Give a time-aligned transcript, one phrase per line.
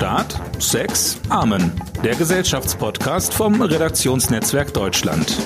[0.00, 1.72] Staat, Sex, Amen.
[2.02, 5.36] Der Gesellschaftspodcast vom Redaktionsnetzwerk Deutschland.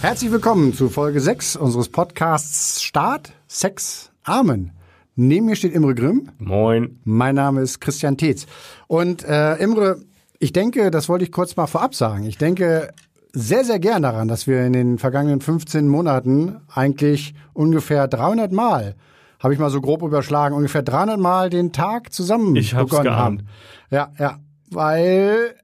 [0.00, 4.72] Herzlich willkommen zu Folge 6 unseres Podcasts Staat, Sex, Amen.
[5.14, 6.28] Neben mir steht Imre Grimm.
[6.38, 6.98] Moin.
[7.04, 8.46] Mein Name ist Christian Tetz.
[8.88, 10.00] Und äh, Imre,
[10.40, 12.24] ich denke, das wollte ich kurz mal vorab sagen.
[12.24, 12.92] Ich denke
[13.32, 18.96] sehr, sehr gern daran, dass wir in den vergangenen 15 Monaten eigentlich ungefähr 300 Mal
[19.44, 23.04] habe ich mal so grob überschlagen, ungefähr 300 Mal den Tag zusammen ich hab's begonnen
[23.04, 23.20] geahnt.
[23.42, 23.48] haben.
[23.90, 24.38] Ja, ja,
[24.72, 25.54] weil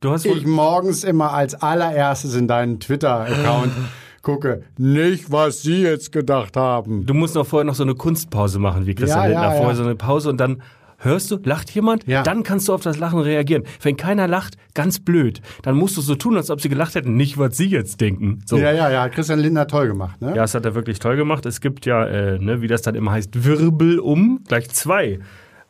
[0.00, 3.72] Du hast wohl ich morgens immer als allererstes in deinen Twitter-Account
[4.22, 4.62] gucke.
[4.76, 7.06] Nicht, was Sie jetzt gedacht haben.
[7.06, 9.44] Du musst noch vorher noch so eine Kunstpause machen, wie Christian Ja, Lindner.
[9.44, 9.74] ja, vorher ja.
[9.76, 10.62] so eine Pause und dann
[11.04, 12.22] hörst du, lacht jemand, Ja.
[12.22, 13.64] dann kannst du auf das Lachen reagieren.
[13.82, 15.40] Wenn keiner lacht, ganz blöd.
[15.62, 18.40] Dann musst du so tun, als ob sie gelacht hätten, nicht was sie jetzt denken.
[18.46, 18.56] So.
[18.56, 20.28] Ja, ja, ja, hat Christian Lindner toll gemacht, ne?
[20.28, 21.44] Ja, das hat er wirklich toll gemacht.
[21.46, 25.18] Es gibt ja, äh, ne, wie das dann immer heißt, Wirbel um, gleich zwei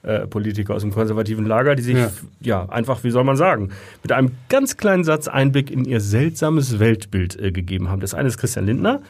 [0.03, 2.11] äh, Politiker aus dem konservativen Lager, die sich, Ja.
[2.41, 2.69] ja.
[2.69, 3.71] einfach, wie soll man sagen,
[4.03, 8.01] mit einem ganz kleinen Satz Einblick in ihr seltsames Weltbild äh, gegeben haben.
[8.01, 9.01] Das eine ist Christian Lindner.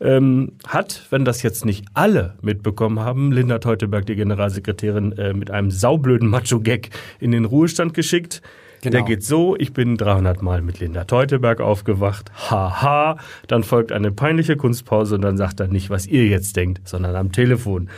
[0.00, 5.50] Ähm, hat, wenn das jetzt nicht alle mitbekommen haben, Linda Teuteberg, die Generalsekretärin, äh, mit
[5.50, 8.42] einem saublöden Macho-Gag in den Ruhestand geschickt.
[8.82, 8.98] Genau.
[8.98, 14.12] Der geht so, ich bin 300 Mal mit Linda Teuteberg aufgewacht, haha, dann folgt eine
[14.12, 17.88] peinliche Kunstpause und dann sagt er nicht, was ihr jetzt denkt, sondern am Telefon.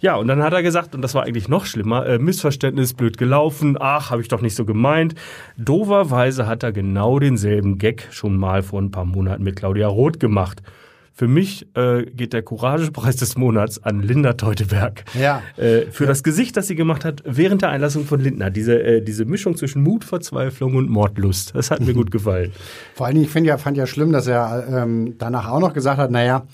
[0.00, 3.18] Ja, und dann hat er gesagt, und das war eigentlich noch schlimmer, äh, Missverständnis, blöd
[3.18, 5.14] gelaufen, ach, habe ich doch nicht so gemeint.
[5.56, 10.18] Doverweise hat er genau denselben Gag schon mal vor ein paar Monaten mit Claudia Roth
[10.18, 10.60] gemacht.
[11.14, 15.04] Für mich äh, geht der Couragepreis des Monats an Linda Teuteberg.
[15.18, 15.42] Ja.
[15.56, 18.50] Äh, für das Gesicht, das sie gemacht hat während der Einlassung von Lindner.
[18.50, 21.54] Diese, äh, diese Mischung zwischen Mut, Verzweiflung und Mordlust.
[21.54, 22.52] Das hat mir gut gefallen.
[22.94, 25.74] Vor allen Dingen, ich finde ja, fand ja schlimm, dass er ähm, danach auch noch
[25.74, 26.46] gesagt hat, naja,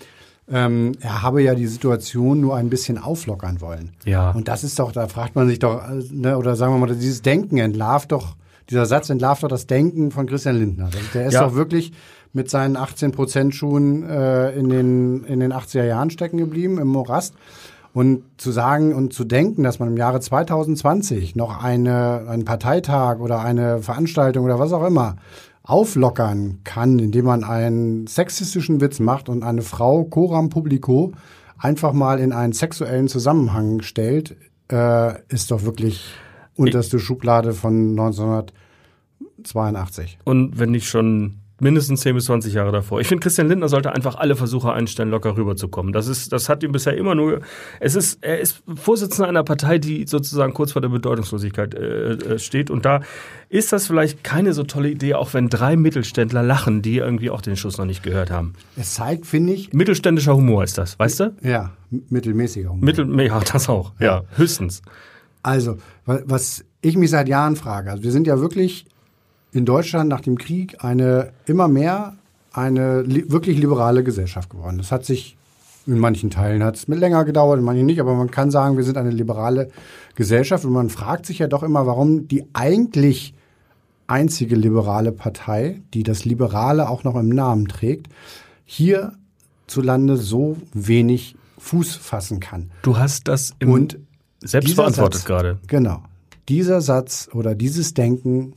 [0.51, 3.91] ähm, er habe ja die Situation nur ein bisschen auflockern wollen.
[4.07, 4.31] Ja.
[4.31, 6.95] Und das ist doch, da fragt man sich doch, äh, ne, oder sagen wir mal,
[6.95, 8.35] dieses Denken entlarvt doch,
[8.71, 10.87] dieser Satz entlarvt doch das Denken von Christian Lindner.
[10.87, 11.45] Also Der ist Ja.
[11.47, 11.93] doch wirklich
[12.33, 16.89] mit seinen 18 Prozent Schuhen äh, in, den, in den 80er Jahren stecken geblieben, im
[16.89, 17.35] Morast.
[17.95, 23.19] Und zu sagen und zu denken, dass man im Jahre 2020 noch eine, einen Parteitag
[23.19, 25.17] oder eine Veranstaltung oder was auch immer
[25.63, 31.13] auflockern kann, indem man einen sexistischen Witz macht und eine Frau coram publico
[31.59, 34.37] einfach mal in einen sexuellen Zusammenhang stellt,
[34.71, 36.15] äh, ist doch wirklich
[36.55, 40.19] unterste Schublade von 1982.
[40.25, 43.01] Und wenn nicht schon mindestens 10 bis 20 Jahre davor.
[43.01, 45.93] Ich finde, Christian Lindner sollte einfach alle Versuche einstellen, locker rüberzukommen.
[45.93, 47.41] Das ist, das hat ihm bisher immer nur,
[47.81, 52.39] es ist, er ist Vorsitzender einer Partei, die sozusagen kurz vor der Bedeutungslosigkeit äh, äh,
[52.39, 52.71] steht.
[52.71, 53.01] Und da
[53.49, 57.41] ist das vielleicht keine so tolle Idee, auch wenn drei Mittelständler lachen, die irgendwie auch
[57.41, 58.53] den Schuss noch nicht gehört haben.
[58.77, 61.35] Es zeigt, finde ich, Mittelständischer Humor ist das, weißt du?
[61.43, 61.73] ja,
[62.11, 62.85] mittelmäßiger Humor.
[62.85, 63.93] Mittel, ja, das auch.
[63.99, 64.83] Ja, höchstens.
[65.43, 68.85] Also, wa- was ich mich seit Jahren frage, also wir sind ja wirklich
[69.53, 72.15] in Deutschland nach dem Krieg eine immer mehr
[72.53, 74.79] eine li wirklich liberale Gesellschaft geworden.
[74.79, 75.37] Das hat sich
[75.87, 78.77] in manchen Teilen hat es mit länger gedauert, in manchen nicht, aber man kann sagen,
[78.77, 79.71] wir sind eine liberale
[80.17, 83.33] Gesellschaft und man fragt sich ja doch immer, warum die eigentlich
[84.07, 88.09] einzige liberale Partei, die das Liberale auch noch im Namen trägt,
[88.67, 92.71] hierzulande so wenig Fuß fassen kann.
[92.83, 93.99] Du hast das im Und
[94.41, 95.59] selbst dieser beantwortet Satz- gerade.
[95.67, 96.03] Genau.
[96.49, 98.55] Dieser Satz oder dieses Denken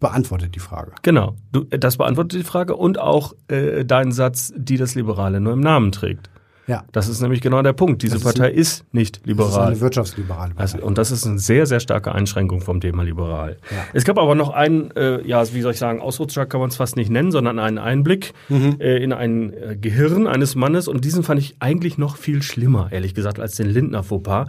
[0.00, 0.92] beantwortet die Frage.
[1.02, 5.52] Genau, du, das beantwortet die Frage und auch äh, deinen Satz, die das Liberale nur
[5.54, 6.30] im Namen trägt.
[6.66, 6.84] Ja.
[6.92, 8.02] Das ist nämlich genau der Punkt.
[8.02, 9.68] Diese ist Partei ist nicht Das ist liberal.
[9.68, 10.60] eine wirtschaftsliberale Partei.
[10.74, 13.56] Also, und das ist eine sehr, sehr starke Einschränkung vom Thema liberal.
[13.70, 13.84] Ja.
[13.94, 16.76] Es gab aber noch einen, äh, ja, wie soll ich sagen, Ausrutscher kann man es
[16.76, 18.76] fast nicht nennen, sondern einen Einblick Mhm.
[18.80, 20.88] äh, in ein äh, Gehirn eines Mannes.
[20.88, 24.48] Und diesen fand ich eigentlich noch viel schlimmer, ehrlich gesagt, als den Lindner Fauxpas.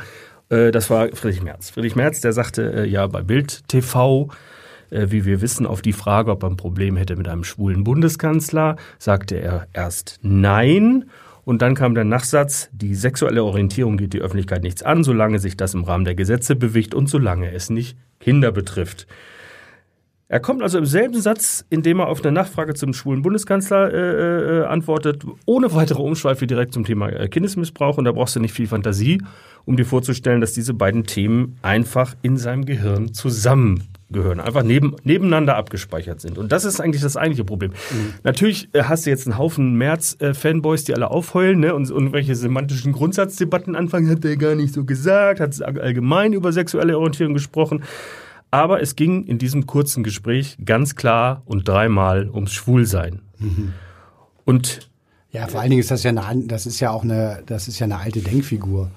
[0.50, 1.70] Äh, das war Friedrich Merz.
[1.70, 4.36] Friedrich Merz, der sagte äh, ja bei Bild TV, äh,
[4.92, 8.76] wie wir wissen, auf die Frage, ob er ein Problem hätte mit einem schwulen Bundeskanzler,
[8.98, 11.06] sagte er erst nein.
[11.46, 15.58] Und dann kam der Nachsatz, die sexuelle Orientierung geht die Öffentlichkeit nichts an, solange sich
[15.58, 19.08] das im Rahmen der Gesetze bewegt und solange es nicht Kinder betrifft.
[20.32, 24.60] Er kommt also im selben Satz, indem er auf eine Nachfrage zum schwulen Bundeskanzler äh,
[24.60, 27.98] äh, antwortet, ohne weitere Umschweife direkt zum Thema äh, Kindesmissbrauch.
[27.98, 29.24] Und da brauchst du nicht viel Fantasie,
[29.66, 33.12] um dir vorzustellen, dass diese beiden Themen einfach in seinem Gehirn
[34.10, 36.38] zusammengehören, einfach neben, nebeneinander abgespeichert sind.
[36.38, 37.72] Und das ist eigentlich das eigentliche Problem.
[38.24, 42.92] Natürlich äh, hast du jetzt einen Haufen März-Fanboys, die alle aufheulen ne, und irgendwelche semantischen
[42.92, 47.84] Grundsatzdebatten anfangen, hat er gar nicht so gesagt, hat allgemein über sexuelle Orientierung gesprochen.
[48.52, 53.20] Aber es ging in diesem kurzen Gespräch ganz klar und dreimal ums Schwulsein.
[54.46, 54.90] Und
[55.32, 57.78] Ja, vor allen Dingen ist das ja eine, das ist ja auch eine, das ist
[57.78, 58.90] ja eine alte Denkfigur.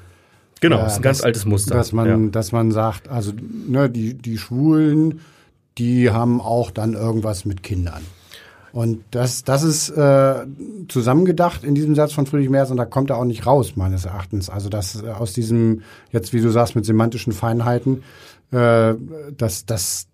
[0.62, 1.74] Genau, äh, ist ein ganz dass, altes Muster.
[1.74, 2.30] Dass man, ja.
[2.30, 3.32] dass man sagt, also
[3.68, 5.20] ne, die, die Schwulen,
[5.76, 8.02] die haben auch dann irgendwas mit Kindern.
[8.72, 10.46] Und das, das ist äh,
[10.88, 14.06] zusammengedacht in diesem Satz von Friedrich Merz und da kommt er auch nicht raus, meines
[14.06, 14.48] Erachtens.
[14.48, 18.02] Also das äh, aus diesem, jetzt wie du sagst, mit semantischen Feinheiten,
[18.50, 18.94] äh,
[19.36, 20.06] das, das,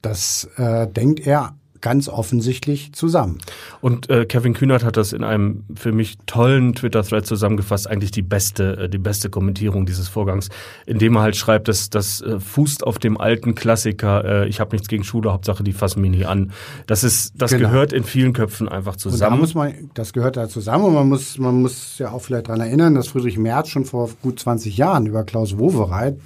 [0.00, 3.38] das äh, denkt er ganz offensichtlich zusammen.
[3.80, 8.22] Und äh, Kevin Kühnert hat das in einem für mich tollen Twitter-Thread zusammengefasst, eigentlich die
[8.22, 10.48] beste, äh, die beste Kommentierung dieses Vorgangs,
[10.86, 14.74] indem er halt schreibt, dass das äh, fußt auf dem alten Klassiker, äh, ich habe
[14.74, 16.52] nichts gegen Schule, Hauptsache die fassen mich nie an.
[16.86, 17.68] Das ist, das genau.
[17.68, 19.32] gehört in vielen Köpfen einfach zusammen.
[19.32, 22.22] Und da muss man, das gehört da zusammen und man muss, man muss ja auch
[22.22, 26.16] vielleicht daran erinnern, dass Friedrich Merz schon vor gut 20 Jahren über Klaus Wowereit,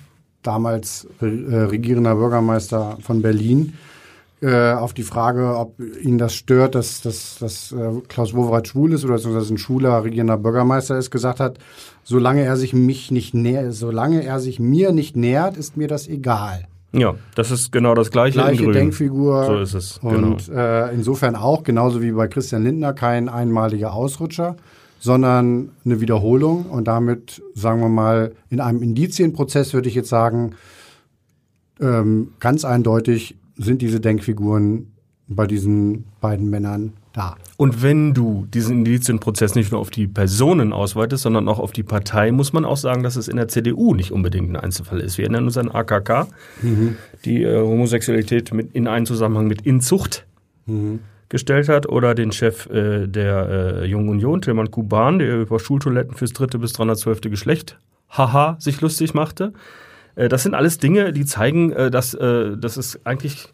[0.42, 3.72] damals äh, regierender Bürgermeister von Berlin,
[4.46, 8.92] äh, auf die Frage, ob ihn das stört, dass, dass, dass äh, Klaus Wowereit schwul
[8.92, 11.58] ist oder dass ein schwuler regierender Bürgermeister ist, gesagt hat,
[12.04, 16.06] solange er sich mich nicht nähert, solange er sich mir nicht nähert, ist mir das
[16.06, 16.68] egal.
[16.92, 18.38] Ja, das ist genau das gleiche.
[18.38, 19.46] Gleiche Denkfigur.
[19.46, 19.98] So ist es.
[20.00, 20.28] Genau.
[20.28, 24.54] Und äh, insofern auch, genauso wie bei Christian Lindner, kein einmaliger Ausrutscher,
[25.00, 26.66] sondern eine Wiederholung.
[26.66, 30.54] Und damit, sagen wir mal, in einem Indizienprozess würde ich jetzt sagen,
[31.80, 34.92] ähm, ganz eindeutig sind diese Denkfiguren
[35.28, 37.36] bei diesen beiden Männern da.
[37.56, 41.82] Und wenn du diesen Indizienprozess nicht nur auf die Personen ausweitest, sondern auch auf die
[41.82, 45.18] Partei, muss man auch sagen, dass es in der CDU nicht unbedingt ein Einzelfall ist.
[45.18, 46.28] Wir erinnern uns an AKK,
[46.62, 46.96] mhm.
[47.24, 50.26] die äh, Homosexualität mit, in einen Zusammenhang mit Inzucht
[50.66, 51.00] mhm.
[51.28, 56.14] gestellt hat, oder den Chef äh, der äh, Jungen Union, Tilman Kuban, der über Schultoiletten
[56.14, 57.22] fürs dritte bis 312.
[57.22, 57.78] Geschlecht,
[58.10, 59.54] haha, sich lustig machte.
[60.16, 63.48] Äh, das sind alles Dinge, die zeigen, äh, dass, äh, dass es eigentlich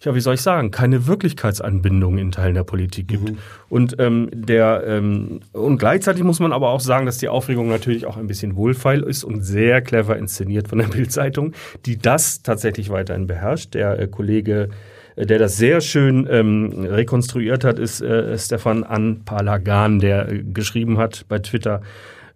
[0.00, 3.30] ja, wie soll ich sagen, keine Wirklichkeitsanbindung in Teilen der Politik gibt.
[3.30, 3.38] Mhm.
[3.68, 8.06] Und ähm, der ähm, und gleichzeitig muss man aber auch sagen, dass die Aufregung natürlich
[8.06, 11.52] auch ein bisschen wohlfeil ist und sehr clever inszeniert von der Bildzeitung,
[11.86, 13.74] die das tatsächlich weiterhin beherrscht.
[13.74, 14.68] Der äh, Kollege
[15.18, 21.24] der das sehr schön ähm, rekonstruiert hat, ist äh, Stefan Anpalagan, der äh, geschrieben hat
[21.28, 21.80] bei Twitter,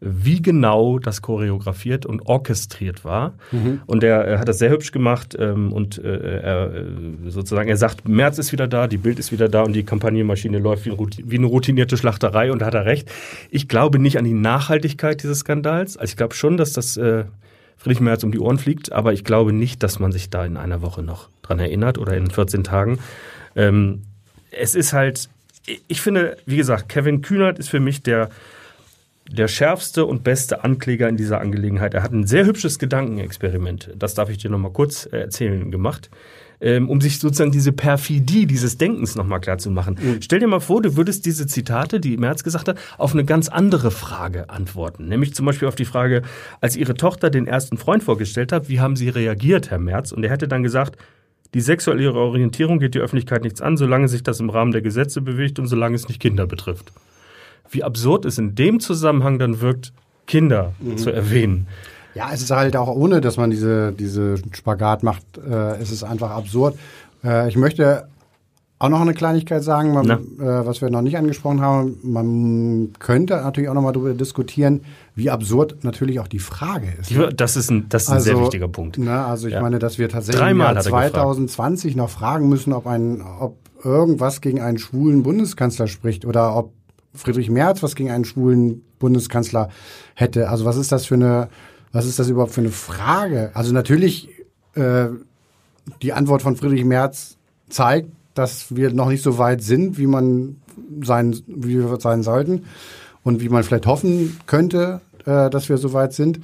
[0.00, 3.34] wie genau das choreografiert und orchestriert war.
[3.52, 3.82] Mhm.
[3.84, 6.84] Und er, er, hat das sehr hübsch gemacht ähm, und äh, er äh,
[7.28, 10.58] sozusagen, er sagt, März ist wieder da, die Bild ist wieder da und die Kampagnenmaschine
[10.58, 10.92] läuft wie,
[11.24, 13.10] wie eine routinierte Schlachterei und da hat er recht.
[13.50, 15.98] Ich glaube nicht an die Nachhaltigkeit dieses Skandals.
[15.98, 17.24] Also ich glaube schon, dass das äh,
[17.76, 20.56] Friedrich Merz um die Ohren fliegt, aber ich glaube nicht, dass man sich da in
[20.56, 22.98] einer Woche noch dran erinnert oder in 14 Tagen.
[23.54, 24.02] Ähm,
[24.50, 25.28] es ist halt,
[25.88, 28.30] ich finde, wie gesagt, Kevin Kühnert ist für mich der
[29.30, 31.94] der schärfste und beste Ankläger in dieser Angelegenheit.
[31.94, 36.10] Er hat ein sehr hübsches Gedankenexperiment, das darf ich dir nochmal kurz äh, erzählen, gemacht,
[36.60, 39.96] ähm, um sich sozusagen diese Perfidie dieses Denkens nochmal klar zu machen.
[40.00, 40.20] Mhm.
[40.20, 43.48] Stell dir mal vor, du würdest diese Zitate, die Merz gesagt hat, auf eine ganz
[43.48, 45.06] andere Frage antworten.
[45.06, 46.22] Nämlich zum Beispiel auf die Frage,
[46.60, 50.12] als ihre Tochter den ersten Freund vorgestellt hat, wie haben sie reagiert, Herr Merz?
[50.12, 50.96] Und er hätte dann gesagt,
[51.54, 55.20] die sexuelle Orientierung geht die Öffentlichkeit nichts an, solange sich das im Rahmen der Gesetze
[55.20, 56.92] bewegt und solange es nicht Kinder betrifft
[57.70, 59.92] wie absurd es in dem Zusammenhang dann wirkt,
[60.26, 60.98] Kinder mhm.
[60.98, 61.66] zu erwähnen.
[62.14, 66.02] Ja, es ist halt auch ohne, dass man diese, diese Spagat macht, äh, es ist
[66.02, 66.76] einfach absurd.
[67.24, 68.08] Äh, ich möchte
[68.80, 71.98] auch noch eine Kleinigkeit sagen, man, äh, was wir noch nicht angesprochen haben.
[72.02, 74.80] Man könnte natürlich auch noch mal darüber diskutieren,
[75.14, 77.10] wie absurd natürlich auch die Frage ist.
[77.10, 77.28] Ne?
[77.28, 78.96] Das ist ein, das ist ein also, sehr wichtiger Punkt.
[78.96, 79.60] Ne, also ich ja.
[79.60, 84.60] meine, dass wir tatsächlich im Jahr 2020 noch fragen müssen, ob ein, ob irgendwas gegen
[84.60, 86.72] einen schwulen Bundeskanzler spricht oder ob
[87.14, 89.70] Friedrich Merz was gegen einen schwulen Bundeskanzler
[90.14, 90.48] hätte.
[90.48, 91.48] Also was ist das für eine,
[91.92, 93.50] was ist das überhaupt für eine Frage?
[93.54, 94.28] Also natürlich,
[94.74, 95.06] äh,
[96.02, 97.36] die Antwort von Friedrich Merz
[97.68, 100.56] zeigt, dass wir noch nicht so weit sind, wie man
[101.02, 102.64] sein, wie wir sein sollten
[103.22, 106.40] und wie man vielleicht hoffen könnte, äh, dass wir so weit sind.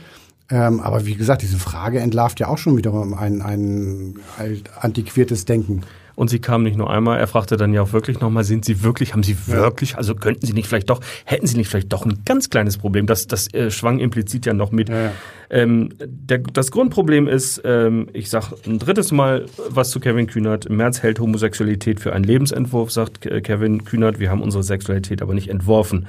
[0.48, 5.44] Ähm, aber wie gesagt, diese Frage entlarvt ja auch schon wiederum ein, ein, ein antiquiertes
[5.44, 5.82] Denken.
[6.16, 8.82] Und sie kam nicht nur einmal, er fragte dann ja auch wirklich nochmal, sind Sie
[8.82, 12.04] wirklich, haben Sie wirklich, also könnten Sie nicht vielleicht doch, hätten Sie nicht vielleicht doch
[12.04, 13.06] ein ganz kleines Problem?
[13.06, 14.88] Das, das äh, schwang implizit ja noch mit.
[14.88, 15.12] Ja, ja.
[15.50, 20.66] Ähm, der, das Grundproblem ist, ähm, ich sag ein drittes Mal was zu Kevin Kühnert.
[20.66, 24.18] Im März hält Homosexualität für einen Lebensentwurf, sagt Kevin Kühnert.
[24.18, 26.06] Wir haben unsere Sexualität aber nicht entworfen.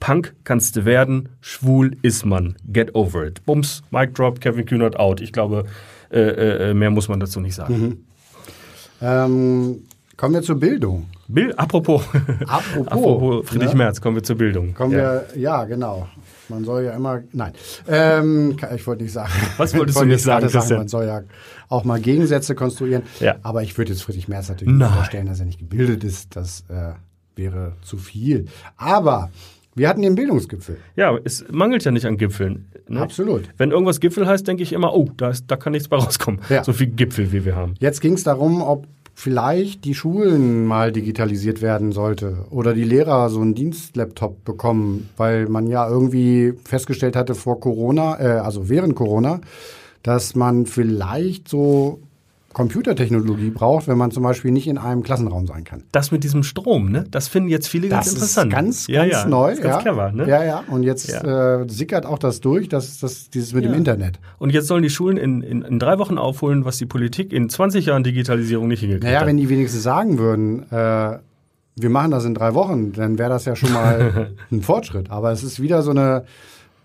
[0.00, 2.56] Punk kannst du werden, schwul ist man.
[2.70, 3.44] Get over it.
[3.46, 5.20] Bums, Mic drop, Kevin Kühnert out.
[5.20, 5.64] Ich glaube,
[6.10, 7.80] äh, äh, mehr muss man dazu nicht sagen.
[7.80, 7.98] Mhm.
[9.04, 9.84] Ähm,
[10.16, 11.06] kommen wir zur Bildung.
[11.28, 12.02] Bild, apropos,
[12.46, 13.76] apropos, apropos Friedrich ne?
[13.76, 14.74] Merz, kommen wir zur Bildung.
[14.74, 15.22] Kommen ja.
[15.32, 16.08] wir, ja, genau.
[16.48, 17.52] Man soll ja immer, nein,
[17.88, 19.32] ähm, ich wollte nicht sagen.
[19.56, 20.76] Was wolltest du nicht sagen, sagen?
[20.76, 21.22] Man soll ja
[21.68, 23.02] auch mal Gegensätze konstruieren.
[23.20, 23.36] Ja.
[23.42, 26.36] Aber ich würde jetzt Friedrich Merz natürlich nicht vorstellen, dass er nicht gebildet ist.
[26.36, 26.92] Das äh,
[27.36, 28.46] wäre zu viel.
[28.76, 29.30] Aber
[29.74, 30.78] Wir hatten den Bildungsgipfel.
[30.94, 32.66] Ja, es mangelt ja nicht an Gipfeln.
[32.88, 33.00] Ne?
[33.00, 33.48] Absolut.
[33.56, 36.40] Wenn irgendwas Gipfel heißt, denke ich immer, oh, da, ist, da kann nichts bei rauskommen.
[36.48, 36.62] Ja.
[36.62, 37.74] So viel Gipfel, wie wir haben.
[37.80, 43.30] Jetzt ging es darum, ob vielleicht die Schulen mal digitalisiert werden sollte oder die Lehrer
[43.30, 48.96] so einen Dienstlaptop bekommen, weil man ja irgendwie festgestellt hatte vor Corona, äh, also während
[48.96, 49.40] Corona,
[50.02, 52.00] dass man vielleicht so
[52.54, 55.82] Computertechnologie braucht, wenn man zum Beispiel nicht in einem Klassenraum sein kann.
[55.92, 57.04] Das mit diesem Strom, ne?
[57.10, 58.52] Das finden jetzt viele ganz Das ist interessant.
[58.52, 59.26] ganz, ja, ganz ja.
[59.28, 59.48] neu.
[59.50, 59.82] Das ist ganz ja.
[59.82, 60.28] clever, ne?
[60.28, 60.64] Ja, ja.
[60.68, 61.60] Und jetzt Ja.
[61.60, 64.18] äh, sickert auch das durch, dass das dieses mit dem Internet.
[64.38, 67.50] Und jetzt sollen die Schulen in, in, in drei Wochen aufholen, was die Politik in
[67.50, 69.26] 20 Jahren Digitalisierung nicht hingekriegt Naja, hat.
[69.26, 71.18] wenn die wenigstens sagen würden, äh,
[71.76, 75.10] wir machen das in drei Wochen, dann wäre das ja schon mal ein Fortschritt.
[75.10, 76.24] Aber es ist wieder so eine,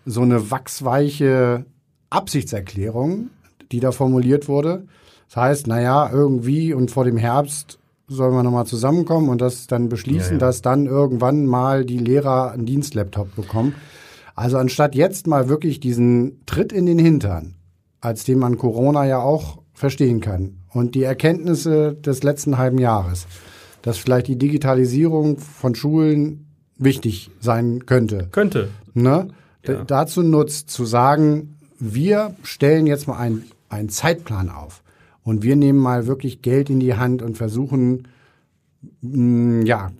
[0.05, 1.63] so eine wachsweiche
[2.09, 3.29] Absichtserklärung,
[3.71, 4.83] die da formuliert wurde.
[5.29, 9.87] Das heißt, naja, irgendwie und vor dem Herbst sollen wir nochmal zusammenkommen und das dann
[9.87, 10.37] beschließen, Ja, ja.
[10.39, 13.75] dass dann irgendwann mal die Lehrer einen Dienstlaptop bekommen.
[14.35, 17.55] Also anstatt jetzt mal wirklich diesen Tritt in den Hintern,
[18.01, 23.27] als den man Corona ja auch verstehen kann, und die Erkenntnisse des letzten halben Jahres,
[23.81, 28.69] dass vielleicht die Digitalisierung von Schulen wichtig sein könnte, Könnte.
[28.93, 29.27] ne?
[29.67, 29.83] Ja.
[29.83, 34.81] dazu nutzt, zu sagen, wir stellen jetzt mal einen, einen Zeitplan auf
[35.29, 38.07] und wir nehmen mal wirklich Geld in die Hand und versuchen,
[39.01, 39.91] mh, ja,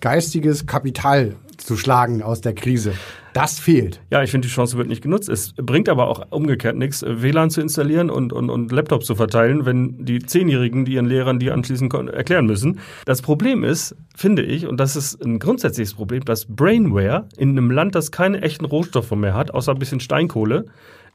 [0.00, 2.94] geistiges Kapital zu schlagen aus der Krise.
[3.34, 4.00] Das fehlt.
[4.10, 5.28] Ja, ich finde, die Chance wird nicht genutzt.
[5.28, 9.66] Es bringt aber auch umgekehrt nichts, WLAN zu installieren und, und, und Laptops zu verteilen,
[9.66, 12.78] wenn die Zehnjährigen, die ihren Lehrern die anschließend erklären müssen.
[13.04, 17.70] Das Problem ist, finde ich, und das ist ein grundsätzliches Problem, dass Brainware in einem
[17.70, 20.66] Land, das keine echten Rohstoffe mehr hat, außer ein bisschen Steinkohle,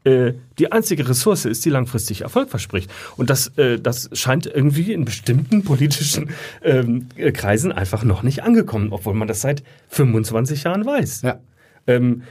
[0.04, 2.90] äh, die einzige Ressource ist, die langfristig Erfolg verspricht.
[3.18, 6.30] Und das, äh, das scheint irgendwie in bestimmten politischen
[6.64, 11.24] ähm, äh, Kreisen einfach noch nicht angekommen, obwohl man das seit 25 Jahren weiß.
[11.24, 11.40] Ja.
[11.88, 12.24] Ähm,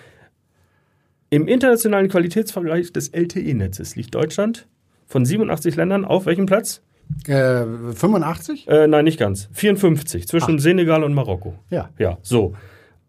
[1.31, 4.67] Im internationalen Qualitätsvergleich des LTE-Netzes liegt Deutschland
[5.07, 6.81] von 87 Ländern auf welchem Platz?
[7.27, 8.69] Äh, 85?
[8.69, 9.49] Äh, nein, nicht ganz.
[9.53, 11.55] 54 zwischen Senegal und Marokko.
[11.71, 11.91] Ja.
[11.99, 12.55] Ja, so.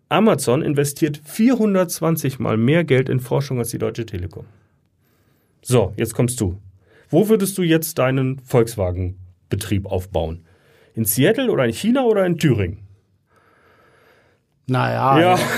[0.09, 4.45] Amazon investiert 420 mal mehr Geld in Forschung als die Deutsche Telekom.
[5.61, 6.59] So, jetzt kommst du.
[7.09, 10.45] Wo würdest du jetzt deinen Volkswagen-Betrieb aufbauen?
[10.95, 12.79] In Seattle oder in China oder in Thüringen?
[14.67, 15.39] Naja, Ja.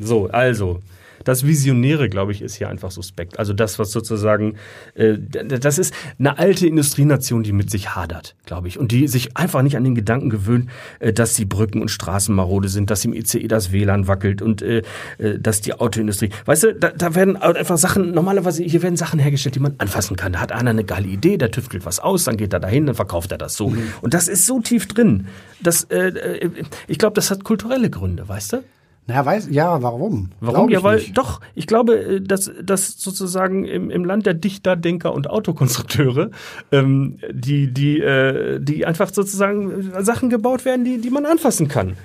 [0.00, 0.80] So, also.
[1.24, 3.38] Das Visionäre, glaube ich, ist hier einfach suspekt.
[3.38, 4.56] Also das, was sozusagen,
[4.94, 8.78] äh, das ist eine alte Industrienation, die mit sich hadert, glaube ich.
[8.78, 12.34] Und die sich einfach nicht an den Gedanken gewöhnt, äh, dass die Brücken und Straßen
[12.34, 14.82] marode sind, dass im ICE das WLAN wackelt und äh,
[15.18, 16.30] äh, dass die Autoindustrie.
[16.44, 20.16] Weißt du, da, da werden einfach Sachen, normalerweise, hier werden Sachen hergestellt, die man anfassen
[20.16, 20.32] kann.
[20.32, 22.94] Da hat einer eine geile Idee, der tüftelt was aus, dann geht er dahin, dann
[22.94, 23.72] verkauft er das so.
[24.00, 25.26] Und das ist so tief drin.
[25.60, 26.50] Das, äh, äh,
[26.88, 28.64] ich glaube, das hat kulturelle Gründe, weißt du?
[29.06, 30.30] Naja, weiß, ja, warum?
[30.40, 30.70] Warum?
[30.70, 31.18] Ja, weil nicht.
[31.18, 36.30] doch, ich glaube, äh, dass, dass sozusagen im, im Land der Dichter, Denker und Autokonstrukteure,
[36.70, 41.96] ähm, die, die, äh, die einfach sozusagen Sachen gebaut werden, die, die man anfassen kann.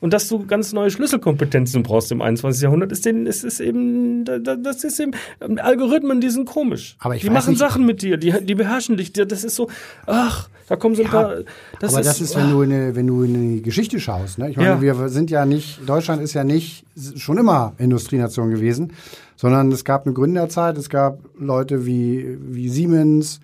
[0.00, 2.62] Und dass du ganz neue Schlüsselkompetenzen brauchst im 21.
[2.62, 6.46] Jahrhundert, ist, den, ist, ist eben, da- da- das ist eben, ähm, Algorithmen, die sind
[6.46, 6.96] komisch.
[7.00, 9.12] Aber ich die machen nicht- Sachen mit dir, die, die beherrschen dich.
[9.12, 9.68] Das ist so,
[10.06, 11.30] ach, da kommen so ein paar.
[11.82, 14.38] aber das ist, wenn du, in eine, wenn du in die Geschichte schaust.
[14.38, 14.48] Ne?
[14.50, 14.80] Ich meine, Ja.
[14.80, 16.84] wir sind ja nicht, Deutschland ist ja nicht
[17.16, 18.94] schon immer Industrienation gewesen,
[19.36, 23.40] sondern es gab eine Gründerzeit, es gab Leute wie, wie Siemens,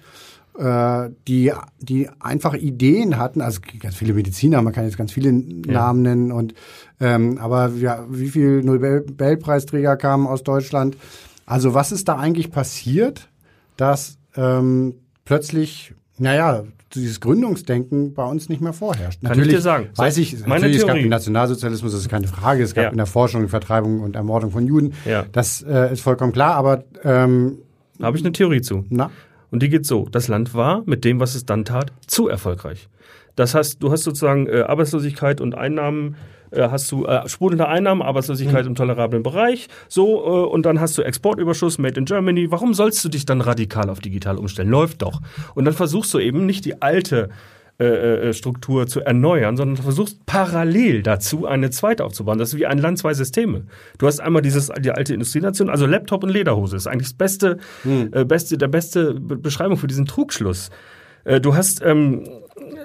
[0.59, 5.33] äh, die, die einfach Ideen hatten, also ganz viele Mediziner, man kann jetzt ganz viele
[5.33, 6.55] Namen nennen und
[7.01, 10.97] ähm, aber ja, wie viele Nobelpreisträger kamen aus Deutschland?
[11.45, 13.29] Also was ist da eigentlich passiert,
[13.77, 14.95] dass ähm,
[15.25, 19.21] plötzlich, naja, dieses Gründungsdenken bei uns nicht mehr vorherrscht?
[19.23, 19.89] Kann ich dir sagen.
[19.97, 21.03] Weiß ich, Meine natürlich, es gab Theorie.
[21.03, 22.91] den Nationalsozialismus, das ist keine Frage, es gab Ja.
[22.91, 25.25] in der Forschung Vertreibung und Ermordung von Juden, Ja.
[25.33, 27.59] das äh, ist vollkommen klar, aber ähm,
[27.99, 28.85] Da habe ich eine Theorie zu.
[28.89, 29.11] na,
[29.51, 32.89] Und die geht so: Das Land war mit dem, was es dann tat, zu erfolgreich.
[33.37, 36.17] Das heißt, du hast sozusagen äh, Arbeitslosigkeit und Einnahmen,
[36.51, 40.97] äh, hast du äh, sprudelnde Einnahmen, Arbeitslosigkeit im tolerablen Bereich, so äh, und dann hast
[40.97, 42.51] du Exportüberschuss, Made in Germany.
[42.51, 44.71] Warum sollst du dich dann radikal auf digital umstellen?
[44.71, 45.21] Läuft doch.
[45.55, 47.29] Und dann versuchst du eben nicht die alte
[47.79, 52.39] äh, äh, Struktur zu erneuern, sondern du versuchst parallel dazu eine zweite aufzubauen.
[52.39, 53.67] Das ist wie ein Land, zwei Systeme.
[53.99, 57.59] Du hast einmal dieses, die alte Industrienation, also Laptop und Lederhose ist eigentlich das beste,
[58.13, 60.71] äh, beste, der beste Be Beschreibung für diesen Trugschluss.
[61.25, 62.25] Äh, du hast, ähm,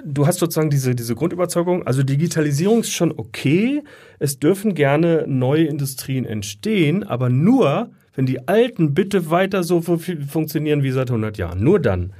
[0.04, 3.82] du hast sozusagen diese, diese Grundüberzeugung, also Digitalisierung ist schon okay,
[4.18, 9.96] es dürfen gerne neue Industrien entstehen, aber nur, wenn die alten bitte weiter so fu-
[10.28, 11.64] funktionieren wie seit 100 Jahren.
[11.64, 12.12] Nur dann.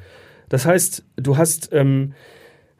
[0.48, 2.12] Das heißt, du hast, ähm,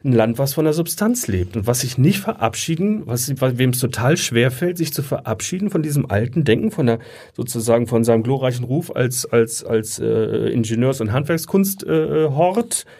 [0.03, 3.79] ein Land, was von der Substanz lebt und was sich nicht verabschieden, was wem es
[3.79, 6.99] total schwer fällt, sich zu verabschieden von diesem alten Denken, von der
[7.35, 12.91] sozusagen von seinem glorreichen Ruf als als als äh, Ingenieurs- und Handwerkskunsthort, äh,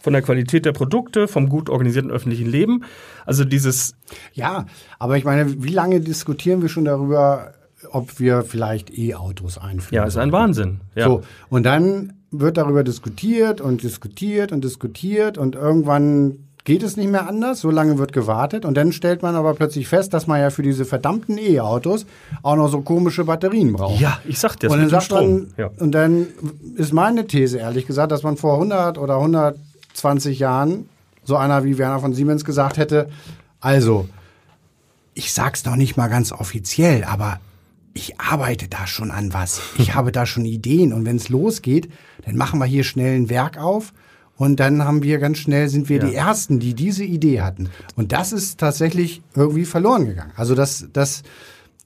[0.00, 2.84] von der Qualität der Produkte, vom gut organisierten öffentlichen Leben.
[3.24, 3.94] Also dieses
[4.34, 4.66] Ja,
[4.98, 7.54] aber ich meine, wie lange diskutieren wir schon darüber,
[7.90, 9.94] ob wir vielleicht E-Autos einführen?
[9.94, 10.80] ja, ist ein Wahnsinn.
[10.94, 11.06] Ja.
[11.06, 17.10] So, und dann wird darüber diskutiert und diskutiert und diskutiert und irgendwann geht es nicht
[17.10, 20.40] mehr anders, so lange wird gewartet und dann stellt man aber plötzlich fest, dass man
[20.40, 22.06] ja für diese verdammten E-Autos
[22.42, 24.00] auch noch so komische Batterien braucht.
[24.00, 25.52] Ja, ich sag dir das und dann sagt man.
[25.56, 25.70] Ja.
[25.78, 26.28] und dann
[26.76, 30.88] ist meine These ehrlich gesagt, dass man vor 100 oder 120 Jahren
[31.24, 33.08] so einer wie Werner von Siemens gesagt hätte,
[33.60, 34.08] also
[35.14, 37.40] ich sag's noch nicht mal ganz offiziell, aber
[37.94, 39.60] ich arbeite da schon an was.
[39.78, 41.90] Ich habe da schon Ideen und wenn es losgeht,
[42.24, 43.92] dann machen wir hier schnell ein Werk auf
[44.42, 46.06] und dann haben wir ganz schnell sind wir Ja.
[46.08, 47.70] die ersten, die diese Idee hatten.
[47.94, 50.32] Und das ist tatsächlich irgendwie verloren gegangen.
[50.34, 51.22] Also das das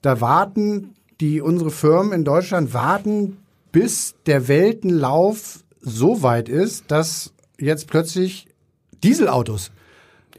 [0.00, 3.36] da warten die unsere Firmen in Deutschland warten,
[3.72, 8.48] bis der Weltenlauf so weit ist, dass jetzt plötzlich
[9.04, 9.70] Dieselautos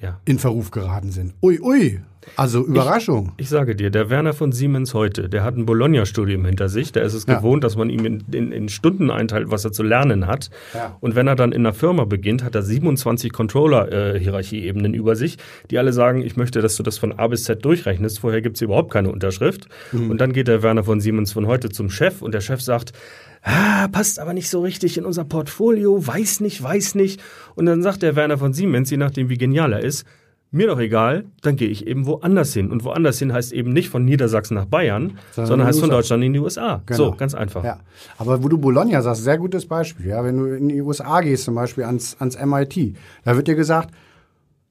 [0.02, 0.20] ja.
[0.26, 1.36] in Verruf geraten sind.
[1.44, 2.02] Ui, ui.
[2.36, 3.32] Also Überraschung.
[3.38, 6.92] Ich sage dir, der Werner von Siemens heute, der hat ein Bologna-Studium hinter sich.
[6.92, 7.38] Der ist es Ja.
[7.38, 10.50] gewohnt, dass man ihm in, in, in Stunden einteilt, was er zu lernen hat.
[10.74, 10.98] Ja.
[11.00, 15.38] Und wenn er dann in einer Firma beginnt, hat er 27 Controller-Hierarchieebenen über sich,
[15.72, 18.20] die alle sagen, ich möchte, dass du das von A bis Z durchrechnest.
[18.20, 19.68] Vorher gibt's überhaupt keine Unterschrift.
[19.92, 20.10] Mhm.
[20.12, 22.92] Und dann geht der Werner von Siemens von heute zum Chef und der Chef sagt,
[23.44, 27.22] ah, passt aber nicht so richtig in unser Portfolio, weiß nicht, weiß nicht.
[27.56, 30.06] Und dann sagt der Werner von Siemens, je nachdem wie genial er ist,
[30.52, 32.72] mir doch egal, dann gehe ich eben woanders hin.
[32.72, 35.90] Und woanders hin heißt eben nicht von Niedersachsen nach Bayern, Sondern sondern, heißt von.
[35.90, 36.82] Deutschland in die USA.
[36.86, 36.98] Genau.
[36.98, 37.64] So, ganz einfach.
[37.64, 37.80] Ja.
[38.18, 40.08] Aber wo du Bologna sagst, sehr gutes Beispiel.
[40.08, 43.56] Ja, wenn du in die USA gehst, zum Beispiel ans, ans MIT, da wird dir
[43.56, 43.94] gesagt,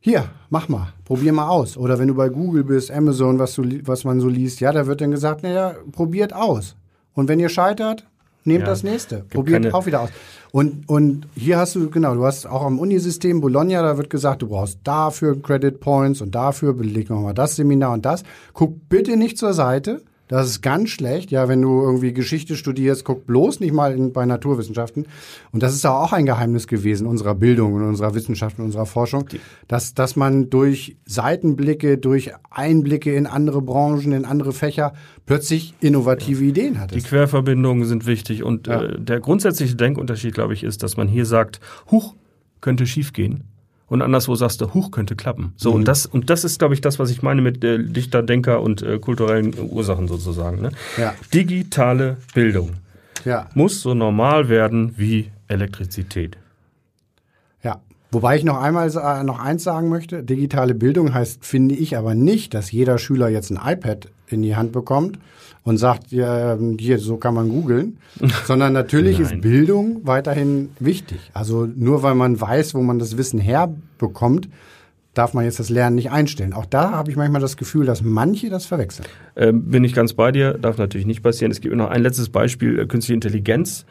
[0.00, 1.76] hier, mach mal, probier mal aus.
[1.76, 4.86] Oder wenn du bei Google bist, Amazon, was, du, was man so liest, ja, da
[4.86, 6.76] wird dann gesagt, naja, probiert aus.
[7.12, 8.06] Und wenn ihr scheitert,
[8.46, 8.66] nehmt Ja.
[8.66, 9.24] das nächste.
[9.30, 10.10] Probiert auch wieder aus.
[10.52, 14.42] Und, und hier hast du, genau, du hast auch am Unisystem Bologna, da wird gesagt,
[14.42, 18.22] du brauchst dafür Credit Points und dafür beleg nochmal das Seminar und das.
[18.54, 20.00] Guck bitte nicht zur Seite.
[20.28, 21.30] Das ist ganz schlecht.
[21.30, 25.06] Ja, wenn du irgendwie Geschichte studierst, guck bloß nicht mal in, bei Naturwissenschaften.
[25.52, 28.86] Und das ist ja auch ein Geheimnis gewesen unserer Bildung und unserer Wissenschaft und unserer
[28.86, 29.28] Forschung,
[29.68, 34.94] dass, dass man durch Seitenblicke, durch Einblicke in andere Branchen, in andere Fächer
[35.26, 36.96] plötzlich innovative Ideen hatte.
[36.96, 38.82] Die Querverbindungen sind wichtig und Ja.
[38.82, 41.60] äh, der grundsätzliche Denkunterschied, glaube ich, ist, dass man hier sagt,
[41.90, 42.14] Huch,
[42.60, 43.44] könnte schiefgehen
[43.88, 45.52] und anderswo sagst du, Huch, könnte klappen.
[45.56, 45.76] So Mhm.
[45.76, 48.60] und das und das ist, glaube ich, das, was ich meine mit äh, Dichter, Denker
[48.62, 50.60] und äh, kulturellen Ursachen sozusagen.
[50.60, 50.70] Ne?
[50.96, 51.14] Ja.
[51.32, 52.70] Digitale Bildung
[53.24, 53.48] Ja.
[53.54, 56.36] muss so normal werden wie Elektrizität.
[57.62, 57.80] Ja.
[58.10, 62.14] Wobei ich noch einmal sa- noch eins sagen möchte, digitale Bildung heißt, finde ich aber
[62.14, 65.18] nicht, dass jeder Schüler jetzt ein iPad in die Hand bekommt
[65.66, 67.98] und sagt, ja, hier, so kann man googeln,
[68.46, 69.40] sondern natürlich ist.
[69.40, 71.18] Bildung weiterhin wichtig.
[71.34, 74.48] Also nur weil man weiß, wo man das Wissen herbekommt,
[75.12, 76.52] darf man jetzt das Lernen nicht einstellen.
[76.52, 79.08] Auch da habe ich manchmal das Gefühl, dass manche das verwechseln.
[79.34, 81.50] Ähm, bin ich ganz bei dir, darf natürlich nicht passieren.
[81.50, 83.86] Es gibt noch ein letztes Beispiel, äh, künstliche Intelligenz.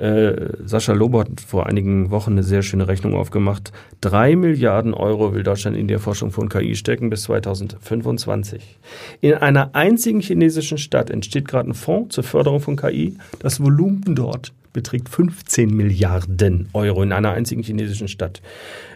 [0.00, 3.70] Äh, Sascha Lobo hat vor einigen Wochen eine sehr schöne Rechnung aufgemacht.
[4.00, 8.78] Drei Milliarden Euro will Deutschland in die Erforschung von KI stecken bis 2025.
[9.20, 13.18] In einer einzigen chinesischen Stadt entsteht gerade ein Fonds zur Förderung von KI.
[13.40, 18.40] Das Volumen dort beträgt 15 Milliarden Euro in einer einzigen chinesischen Stadt.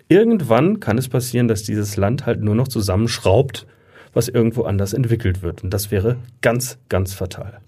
[0.09, 3.67] Irgendwann kann es passieren, dass dieses Land halt nur noch zusammenschraubt,
[4.15, 5.65] was irgendwo anders entwickelt wird.
[5.65, 7.61] Und das wäre ganz, ganz fatal.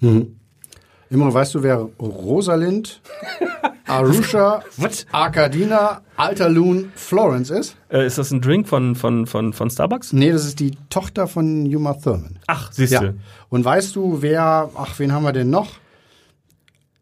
[1.11, 3.01] Imre, weißt du, wer Rosalind
[3.87, 5.07] Arusha Was?
[5.12, 7.77] Arkadina Alterloon Florence ist?
[7.90, 10.12] Äh, ist das ein Drink von, von, von, von Starbucks?
[10.12, 12.38] Nee, das ist die Tochter von Uma Thurman.
[12.49, 13.01] Ach, siehst Ja.
[13.01, 13.14] du.
[13.51, 15.69] Und weißt du, wer, ach, wen haben wir denn noch?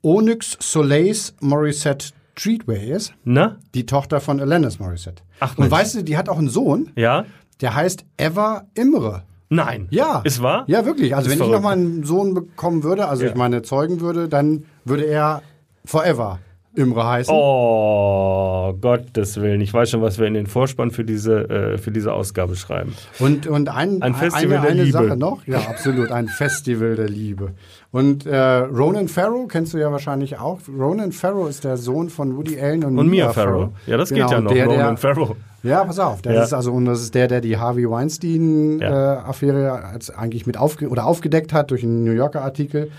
[0.02, 3.14] Onyx Soleil's Morissette Treatway ist?
[3.24, 3.56] Na?
[3.74, 5.22] Die Tochter von Alanis Morissette.
[5.40, 5.70] Ach, Und Mensch.
[5.72, 7.24] weißt du, die hat auch einen Sohn, Ja?
[7.62, 9.22] der heißt Eva Imre.
[9.48, 9.86] Nein.
[9.90, 10.20] Ja.
[10.24, 10.64] Ist wahr?
[10.66, 11.14] Ja, wirklich.
[11.14, 11.54] Also Ist wenn verrückt.
[11.56, 13.30] ich nochmal einen Sohn bekommen würde, also Ja.
[13.30, 15.42] ich meine zeugen würde, dann würde er
[15.84, 16.38] Forever
[16.76, 17.32] Imre heißen.
[17.32, 19.60] Oh, Gottes Willen.
[19.60, 22.94] Ich weiß schon, was wir in den Vorspann für diese, äh, für diese Ausgabe schreiben.
[23.20, 24.92] Und, und ein, Ein Festival eine, der eine Liebe.
[24.98, 25.46] Sache noch.
[25.46, 26.10] Ja, absolut.
[26.10, 27.52] Ein Festival der Liebe.
[27.92, 30.58] Und äh, Ronan Farrow kennst du ja wahrscheinlich auch.
[30.68, 33.68] Ronan Farrow ist der Sohn von Woody Allen und, Und Mia Farrow.
[33.86, 34.52] Ja, das Genau, geht ja noch.
[34.52, 35.36] Der, Roman der, Farrow.
[35.64, 36.22] Ja, pass auf.
[36.22, 36.42] Das Ja.
[36.44, 39.74] ist also und das ist der, der die Harvey Weinstein-Affäre Ja.
[39.74, 42.90] als eigentlich mit aufge oder aufgedeckt hat durch einen New Yorker Artikel.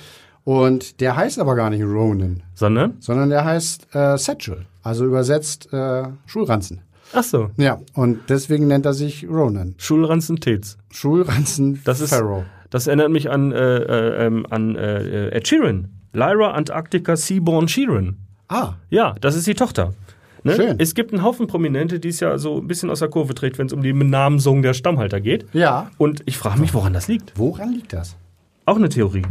[0.43, 2.93] Und der heißt aber gar nicht Ronan, Sondern?
[2.99, 4.65] sondern der heißt äh, Satchel.
[4.84, 6.82] Also übersetzt äh, Schulranzen.
[7.13, 7.49] Ach so.
[7.58, 9.73] Ja, und deswegen nennt er sich Ronan.
[9.78, 10.78] Schulranzen Tets.
[10.91, 12.43] Schulranzen Das ist, Pharaoh.
[12.69, 15.88] das erinnert mich an, äh, äh, ähm, an äh, Ed Sheeran.
[16.13, 18.17] Lyra Antarctica Seaborn Sheeran.
[18.47, 19.93] Ah, Ja, das ist die Tochter.
[20.45, 20.55] Ne?
[20.55, 20.75] Schön.
[20.77, 23.58] Es gibt einen Haufen Prominente, die es ja so ein bisschen aus der Kurve trägt,
[23.58, 25.45] wenn es um die Benamsung der Stammhalter geht.
[25.53, 25.89] ja.
[25.97, 27.34] Und ich frage mich, woran das liegt.
[27.36, 28.15] Woran liegt das?
[28.65, 29.23] Auch eine Theorie.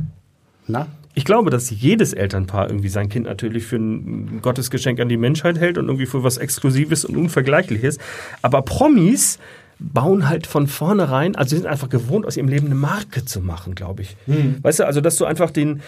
[0.66, 0.88] Na?
[1.14, 5.59] Ich glaube, dass jedes Elternpaar irgendwie sein Kind natürlich für ein Gottesgeschenk an die Menschheit
[5.61, 7.98] hält und irgendwie für was Exklusives und Unvergleichliches.
[8.42, 9.38] Aber Promis
[9.79, 13.40] bauen halt von vornherein, also sie sind einfach gewohnt, aus ihrem Leben eine Marke zu
[13.40, 14.16] machen, glaube ich.
[14.62, 15.81] Weißt du, also dass du einfach den,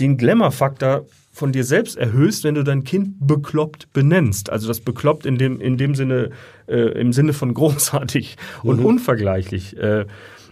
[0.00, 4.50] den Glamour-Faktor von dir selbst erhöhst, wenn du dein Kind bekloppt benennst.
[4.50, 6.30] Also das bekloppt in dem, in dem Sinne,
[6.68, 9.76] äh, im Sinne von großartig und unvergleichlich.
[9.76, 10.06] Äh,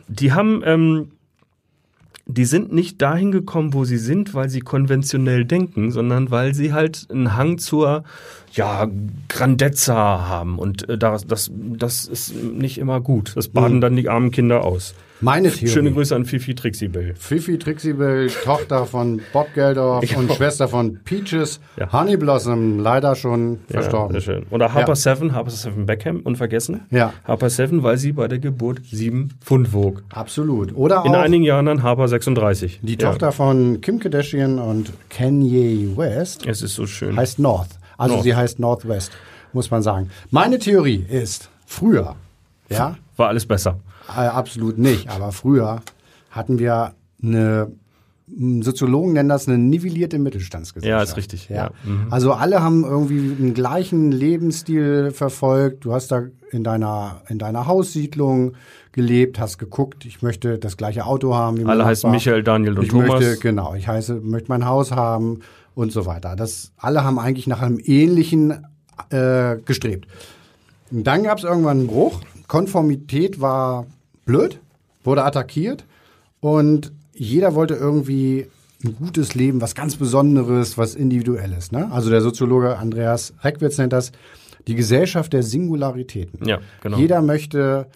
[0.09, 1.13] die haben, ähm,
[2.27, 6.73] die sind nicht dahin gekommen, wo sie sind, weil sie konventionell denken, sondern weil sie
[6.73, 8.03] halt einen Hang zur
[8.53, 8.89] ja,
[9.29, 10.59] Grandezza haben.
[10.59, 13.37] Und äh, das, das, das ist nicht immer gut.
[13.37, 14.97] Das baden dann die armen Kinder aus.
[15.23, 15.69] Meine Theorie.
[15.69, 17.15] Schöne Grüße an Fifi Trixibel.
[17.17, 21.61] Fifi Trixibel, Tochter von Bob Geldorf und Schwester von Peaches.
[21.79, 21.93] Ja.
[21.93, 24.15] Honey Blossom, leider schon verstorben.
[24.17, 24.47] Ja, sehr schön.
[24.51, 24.97] Oder Harper Ja.
[24.97, 26.81] Seven, Harper Seven Beckham, unvergessen.
[26.91, 27.13] Ja.
[27.25, 30.03] Harper Seven, weil sie bei der Geburt sieben Pfund wog.
[30.13, 30.75] Absolut.
[30.77, 32.81] Oder In einigen Jahren dann Harper 36.
[32.83, 32.97] die.
[32.97, 37.17] Tochter von Kim Kardashian und Kanye West Es ist so schön.
[37.17, 37.71] heißt North.
[37.97, 38.25] Also North.
[38.25, 39.13] sie heißt Northwest,
[39.53, 40.11] muss man sagen.
[40.31, 42.17] Meine Theorie ist, früher,
[42.69, 43.79] ja, War alles besser.
[44.09, 45.83] Äh, absolut nicht, aber früher
[46.31, 47.73] hatten wir eine,
[48.61, 50.99] Soziologen nennen das eine nivellierte Mittelstandsgesellschaft.
[50.99, 51.71] Ja, ist richtig, ja.
[51.85, 52.07] Mhm.
[52.11, 55.85] Also alle haben irgendwie einen gleichen Lebensstil verfolgt.
[55.85, 58.55] Du hast da in deiner, in deiner Haussiedlung
[58.93, 61.59] gelebt, hast geguckt, ich möchte das gleiche Auto haben.
[61.59, 62.11] Wie Alle heißen.
[62.11, 63.21] Michael, Daniel und ich Thomas.
[63.21, 65.41] Möchte, genau, ich heiße, möchte mein Haus haben
[65.75, 66.37] und so weiter.
[66.37, 68.67] Das, alle haben eigentlich nach einem ähnlichen
[69.11, 70.07] äh, gestrebt.
[70.91, 72.21] Und dann gab es irgendwann einen Bruch.
[72.53, 73.87] Konformität war
[74.27, 74.61] blöd,
[75.05, 75.87] wurde attackiert
[76.41, 78.47] und jeder wollte irgendwie
[78.85, 81.73] ein gutes Leben, was ganz Besonderes, was Individuelles.
[81.73, 81.91] Ne?
[81.91, 84.13] Also der Soziologe Andreas Reckwitz nennt das
[84.67, 86.47] die Gesellschaft der Singularitäten.
[86.47, 86.99] Ja, genau.
[86.99, 87.87] Jeder möchte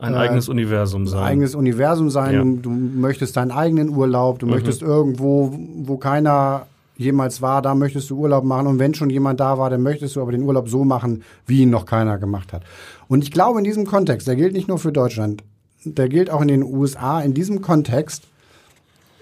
[0.00, 1.22] Ein äh, eigenes Universum sein.
[1.22, 2.32] eigenes Universum sein.
[2.34, 2.40] Ja.
[2.42, 4.38] Du, du möchtest deinen eigenen Urlaub, Mhm.
[4.38, 5.52] du möchtest irgendwo,
[5.82, 6.66] wo keiner
[6.98, 8.66] jemals war, da möchtest du Urlaub machen.
[8.66, 11.60] Und wenn schon jemand da war, dann möchtest du aber den Urlaub so machen, wie
[11.60, 12.62] ihn noch keiner gemacht hat.
[13.08, 15.42] Und ich glaube, in diesem Kontext, der gilt nicht nur für Deutschland,
[15.84, 18.24] der gilt auch in den USA, in diesem Kontext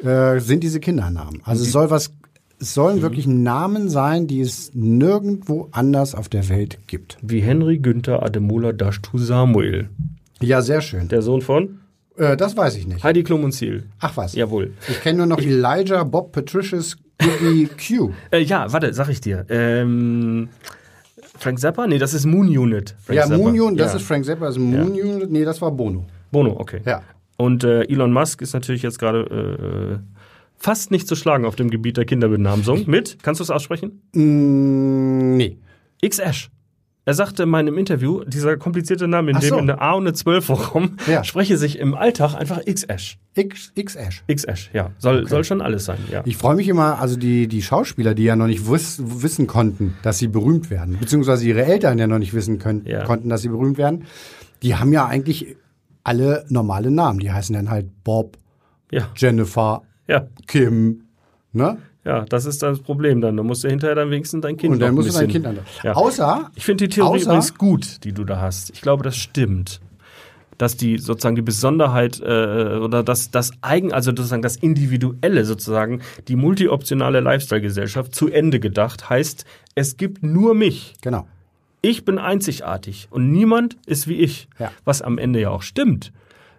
[0.03, 1.40] äh, sind diese Kindernamen.
[1.44, 2.07] Also es soll was,
[2.59, 2.81] es Mhm.
[2.81, 7.18] sollen wirklich Namen sein, die es nirgendwo anders auf der Welt gibt.
[7.23, 9.88] Wie Henry Günther Ademola Dashtu Samuel.
[10.40, 11.09] Ja, sehr schön.
[11.09, 11.81] Der Sohn von
[12.16, 13.03] Äh, das weiß ich nicht.
[13.03, 13.85] Heidi Klum und Ziel.
[13.99, 14.35] Ach was.
[14.35, 14.73] Jawohl.
[14.88, 18.11] Ich kenne nur noch Elijah Bob Patricius Googie Q.
[18.31, 19.44] Äh, ja, warte, sag ich dir.
[19.49, 20.49] Ähm,
[21.37, 21.87] Frank Zappa?
[21.87, 22.94] Nee, das ist Moon Unit.
[23.05, 23.37] Frank ja, Zappa.
[23.38, 23.99] Moon Unit, das Ja.
[23.99, 25.31] ist Frank Zappa, das ist Moon Unit.
[25.31, 26.07] Nee, das war Bono.
[26.31, 26.81] Bono, okay.
[26.85, 27.03] Ja.
[27.37, 30.20] Und äh, Elon Musk ist natürlich jetzt gerade äh,
[30.57, 32.85] fast nicht zu schlagen auf dem Gebiet der Kinderbenamsung.
[32.87, 34.03] Mit, kannst du es aussprechen?
[34.12, 35.59] Mm, nee.
[36.01, 36.51] X-Ash.
[37.06, 39.56] Er sagte in meinem Interview, dieser komplizierte Name, in Ach dem so.
[39.56, 41.22] eine A und eine 12 vorkommen, Ja.
[41.22, 43.18] spreche sich im Alltag einfach X-Ash.
[43.34, 44.24] X, X-Ash.
[44.26, 44.90] X-Ash, ja.
[44.98, 46.22] Soll, soll schon alles sein, ja.
[46.24, 49.94] Ich freue mich immer, also die, die Schauspieler, die ja noch nicht wiss, wissen konnten,
[50.02, 53.04] dass sie berühmt werden, beziehungsweise ihre Eltern ja noch nicht wissen können, Ja.
[53.04, 54.04] konnten, dass sie berühmt werden,
[54.62, 55.56] die haben ja eigentlich
[56.04, 57.18] alle normale Namen.
[57.18, 58.38] Die heißen dann halt Bob,
[58.90, 59.82] Ja, Jennifer.
[60.46, 61.02] Kim,
[61.52, 61.78] ne?
[62.04, 63.36] Ja, das ist das Problem dann.
[63.36, 65.58] Da musst du hinterher dann wenigstens dein Kind Und dann musst du dein Kind an.
[65.82, 65.94] Ja.
[65.94, 68.70] Außer, Ich finde die Theorie Außer- übrigens gut, die du da hast.
[68.70, 69.80] Ich glaube, das stimmt.
[70.58, 76.00] Dass die sozusagen die Besonderheit äh, oder das, das Eigen, also sozusagen das Individuelle sozusagen,
[76.28, 80.94] die multioptionale Lifestyle-Gesellschaft zu Ende gedacht, heißt, es gibt nur mich.
[81.00, 81.26] genau.
[81.86, 84.48] Ich bin einzigartig und niemand ist wie ich.
[84.58, 84.70] Ja.
[84.86, 86.12] Was am Ende ja auch stimmt.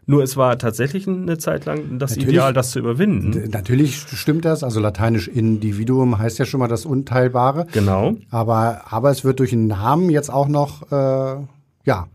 [0.08, 2.30] Nur es war tatsächlich eine Zeit lang das Natürlich.
[2.30, 3.50] Ideal, das zu überwinden.
[3.50, 4.64] Natürlich stimmt das.
[4.64, 7.66] Also lateinisch Individuum heißt ja schon mal das Unteilbare.
[7.72, 8.16] Genau.
[8.30, 11.38] Aber, aber es wird durch einen Namen jetzt auch noch, äh,
[11.86, 12.08] ja,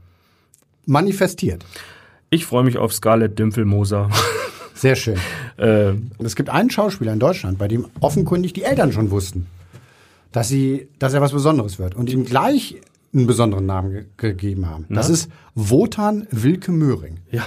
[0.87, 1.65] manifestiert.
[2.31, 4.09] Ich freue mich auf Scarlett Dümpelmoser.
[4.75, 5.19] Sehr schön.
[5.57, 9.47] äh, Und es gibt einen Schauspieler in Deutschland, bei dem offenkundig die Eltern schon wussten,
[10.33, 12.81] dass, sie, dass er was Besonderes wird und ihm gleich
[13.13, 14.87] einen besonderen Namen ge gegeben haben.
[14.89, 15.15] Das Na?
[15.15, 17.19] ist Wotan Wilke Möhring.
[17.33, 17.43] ja.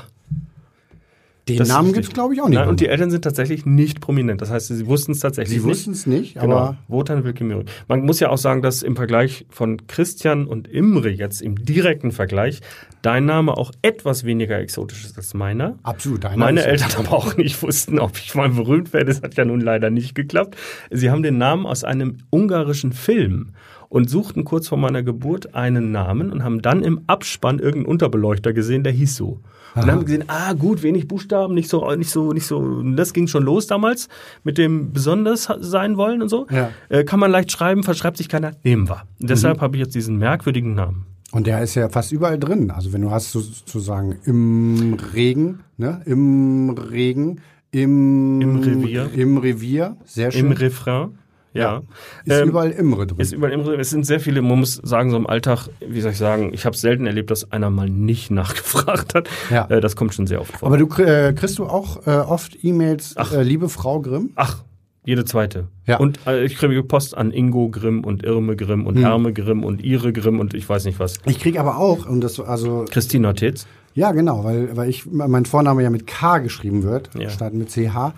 [1.50, 2.58] Den Das Namen gibt es, glaube ich, auch nicht.
[2.58, 4.42] Nein, und die Eltern sind tatsächlich nicht prominent.
[4.42, 5.76] Das heißt, sie wussten es tatsächlich sie nicht.
[5.78, 7.66] wussten es nicht, Genau, aber Wotan Wilke Möhring.
[7.90, 12.12] Man muss ja auch sagen, dass im Vergleich von Christian und Imre jetzt im direkten
[12.12, 12.62] Vergleich
[13.02, 15.78] dein Name auch etwas weniger exotisch ist als meiner.
[15.84, 16.24] absolut.
[16.26, 19.08] einer Meine ist- Eltern aber auch nicht wussten, ob ich mal berühmt werde.
[19.08, 20.56] Das hat ja nun leider nicht geklappt.
[20.92, 23.50] Sie haben den Namen aus einem ungarischen Film.
[23.90, 28.52] und suchten kurz vor meiner Geburt einen Namen und haben dann im Abspann irgendeinen Unterbeleuchter
[28.52, 29.40] gesehen, der hieß so.
[29.76, 32.84] Und dann haben gesehen, ah gut, wenig Buchstaben, nicht so, nicht so, nicht so.
[32.96, 34.08] Das ging schon los damals
[34.44, 36.46] mit dem besonders sein wollen und so.
[36.52, 36.70] Ja.
[36.90, 39.04] Äh, kann man leicht schreiben, verschreibt sich keiner, nehmen wir.
[39.20, 41.06] Und deshalb habe ich jetzt diesen merkwürdigen Namen.
[41.32, 42.70] Und der ist ja fast überall drin.
[42.70, 49.10] Also wenn du hast sozusagen im Regen, ne, im Regen, im, Im Revier.
[49.16, 50.46] im Revier, sehr schön.
[50.46, 51.18] Im Refrain.
[51.54, 51.82] Ja.
[52.26, 53.20] ist Ähm, überall Imre drin.
[53.20, 56.12] Ist überall im, es sind sehr viele, man muss sagen, so im Alltag, wie soll
[56.12, 59.30] ich sagen, ich habe selten erlebt, dass einer mal nicht nachgefragt hat.
[59.52, 59.66] Ja.
[59.70, 60.68] Äh, das kommt schon sehr oft vor.
[60.68, 64.32] Aber du äh, kriegst du auch äh, oft E-Mails, äh, liebe Frau Grimm?
[64.36, 64.64] Ach,
[65.06, 65.68] jede zweite.
[65.86, 65.98] Ja.
[65.98, 69.84] Und äh, ich kriege Post an Ingo Grimm und Irme Grimm und Erme Grimm und
[69.84, 71.18] Ire Grimm und ich weiß nicht was.
[71.26, 73.68] Ich krieg aber auch, und das also Christina Tetz.
[73.96, 77.30] Ja, genau, weil, weil ich mein Vorname ja mit K geschrieben wird, Ja.
[77.30, 78.14] statt mit CH.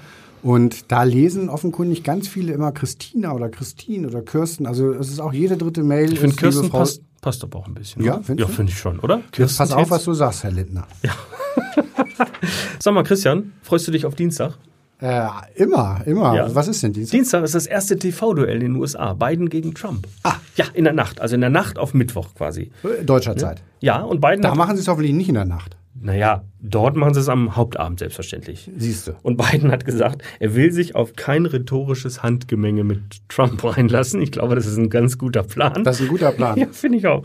[0.45, 4.67] Und da lesen offenkundig ganz viele immer Christina oder Christine oder Kirsten.
[4.67, 6.13] Also es ist auch jede dritte Mail.
[6.13, 8.03] Ich finde Kirsten passt, passt aber auch ein bisschen.
[8.03, 8.53] Ja, findest ja, du?
[8.53, 9.23] finde ich schon, oder?
[9.31, 10.85] Kirsten pass auf, was du sagst, Herr Lindner.
[12.79, 14.55] Sag mal, Christian, freust du dich auf Dienstag?
[15.01, 16.35] Äh, immer, immer.
[16.35, 16.55] Ja.
[16.55, 17.17] Was ist denn Dienstag?
[17.17, 19.13] Dienstag ist das erste TV-Duell in den USA.
[19.13, 20.07] Biden gegen Trump.
[20.23, 20.35] Ah.
[20.55, 21.19] Ja, in der Nacht.
[21.19, 22.71] Also in der Nacht auf Mittwoch quasi.
[22.83, 23.61] Äh, Deutscher Zeit.
[23.81, 25.75] Ja, und Biden Da machen sie es hoffentlich nicht in der Nacht.
[25.99, 28.71] naja, dort machen sie es am Hauptabend selbstverständlich.
[28.77, 29.13] Siehst du.
[29.21, 34.21] Und Biden hat gesagt, er will sich auf kein rhetorisches Handgemenge mit Trump reinlassen.
[34.21, 35.83] Ich glaube, das ist ein ganz guter Plan.
[35.83, 36.57] Das ist ein guter Plan.
[36.59, 37.23] ja, finde ich auch.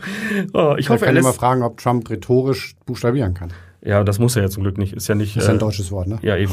[0.53, 3.51] Oh, ich Ich hoffe, er kann immer lässt, fragen, ob Trump rhetorisch buchstabieren kann.
[3.83, 4.93] Ja, das muss er ja zum Glück nicht.
[4.93, 5.35] Ist ja nicht.
[5.35, 6.19] Ist ein äh, deutsches Wort, ne?
[6.21, 6.51] Ja, eben.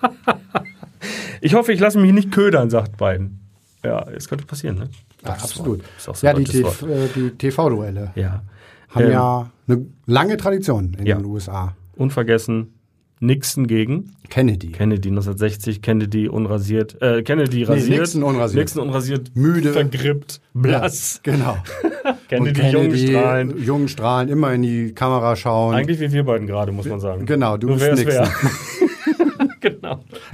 [1.40, 3.40] ich hoffe, ich lasse mich nicht ködern, sagt Biden.
[3.84, 4.88] Ja, es könnte passieren, ne?
[5.24, 5.82] Ja, absolut.
[5.98, 8.42] So Ja, die, äh, die TV-Duelle Ja.
[8.90, 11.16] haben Ähm, ja eine lange Tradition in Ja.
[11.16, 11.74] den USA.
[11.96, 12.74] Unvergessen,
[13.22, 14.68] Nixon gegen Kennedy.
[14.72, 17.98] Kennedy 1960, Kennedy unrasiert, äh, Kennedy rasiert.
[18.00, 18.58] Nixon unrasiert.
[18.64, 19.30] Nixon unrasiert.
[19.34, 19.72] Müde.
[19.74, 21.20] Vergrippt, blass.
[21.26, 21.56] Ja, genau.
[22.28, 23.62] Kennedy, Und jungen Strahlen.
[23.62, 25.74] jungen Strahlen, immer in die Kamera schauen.
[25.74, 27.26] Eigentlich wie wir beiden gerade, muss man sagen.
[27.26, 28.26] Genau, du Nur bist Nixon.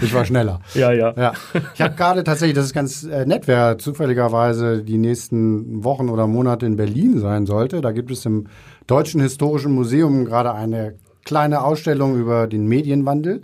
[0.07, 0.61] Ich war schneller.
[0.75, 1.15] Ja, ja.
[1.17, 1.33] Ja.
[1.75, 6.27] Ich habe gerade tatsächlich, das ist ganz äh, nett, wer zufälligerweise die nächsten Wochen oder
[6.27, 7.81] Monate in Berlin sein sollte.
[7.81, 8.47] Da gibt es im
[8.87, 13.43] Deutschen Historischen Museum gerade eine kleine Ausstellung über den Medienwandel.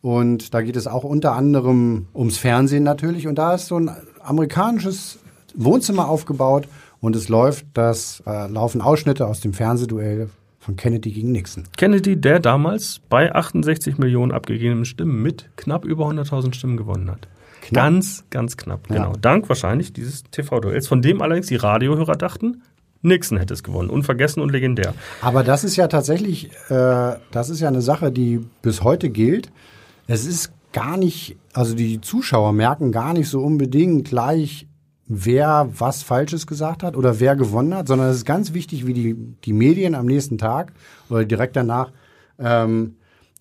[0.00, 3.26] Und da geht es auch unter anderem ums Fernsehen natürlich.
[3.26, 3.90] Und da ist so ein
[4.20, 5.18] amerikanisches
[5.54, 6.68] Wohnzimmer aufgebaut
[7.00, 10.28] und es läuft das, äh, laufen Ausschnitte aus dem Fernsehduell
[10.66, 11.64] von Kennedy gegen Nixon.
[11.76, 17.28] Kennedy, der damals bei 68 Millionen abgegebenen Stimmen mit knapp über 100.000 Stimmen gewonnen hat.
[17.62, 17.84] Knapp.
[17.84, 18.96] Ganz, ganz knapp, Ja.
[18.96, 19.12] genau.
[19.20, 22.62] Dank wahrscheinlich dieses TV-Duells, von dem allerdings die Radiohörer dachten,
[23.02, 23.88] Nixon hätte es gewonnen.
[23.90, 24.92] Unvergessen und legendär.
[25.20, 29.50] Aber das ist ja tatsächlich, äh, das ist ja eine Sache, die bis heute gilt.
[30.08, 34.66] Es ist gar nicht, also die Zuschauer merken gar nicht so unbedingt gleich,
[35.08, 38.94] wer was Falsches gesagt hat oder wer gewonnen hat, sondern es ist ganz wichtig, wie
[38.94, 39.14] die,
[39.44, 40.72] die Medien am nächsten Tag
[41.08, 41.92] oder direkt danach
[42.38, 42.96] ähm,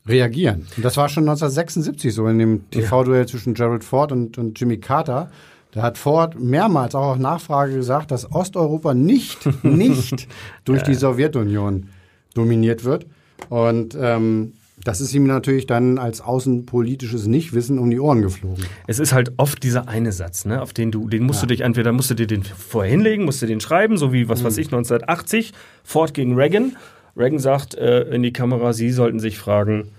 [0.08, 0.68] reagieren.
[0.76, 4.78] Und das war schon 1976 so in dem TV-Duell zwischen Gerald Ford und, und Jimmy
[4.78, 5.32] Carter.
[5.72, 10.28] Da hat Ford mehrmals auch auf Nachfrage gesagt, dass Osteuropa nicht, nicht
[10.64, 11.90] durch die Sowjetunion
[12.34, 13.08] dominiert wird.
[13.50, 14.54] Und ähm,
[14.86, 18.64] das ist ihm natürlich dann als außenpolitisches Nichtwissen um die Ohren geflogen.
[18.86, 21.62] Es ist halt oft dieser eine Satz, ne, auf den du, den musst du dich
[21.62, 24.58] entweder musst du dir den vorher hinlegen, musst du den schreiben, so wie was weiß
[24.58, 26.78] ich 1980 Ford gegen Reagan.
[27.18, 29.90] Reagan sagt äh, in die Kamera, Sie sollten sich fragen,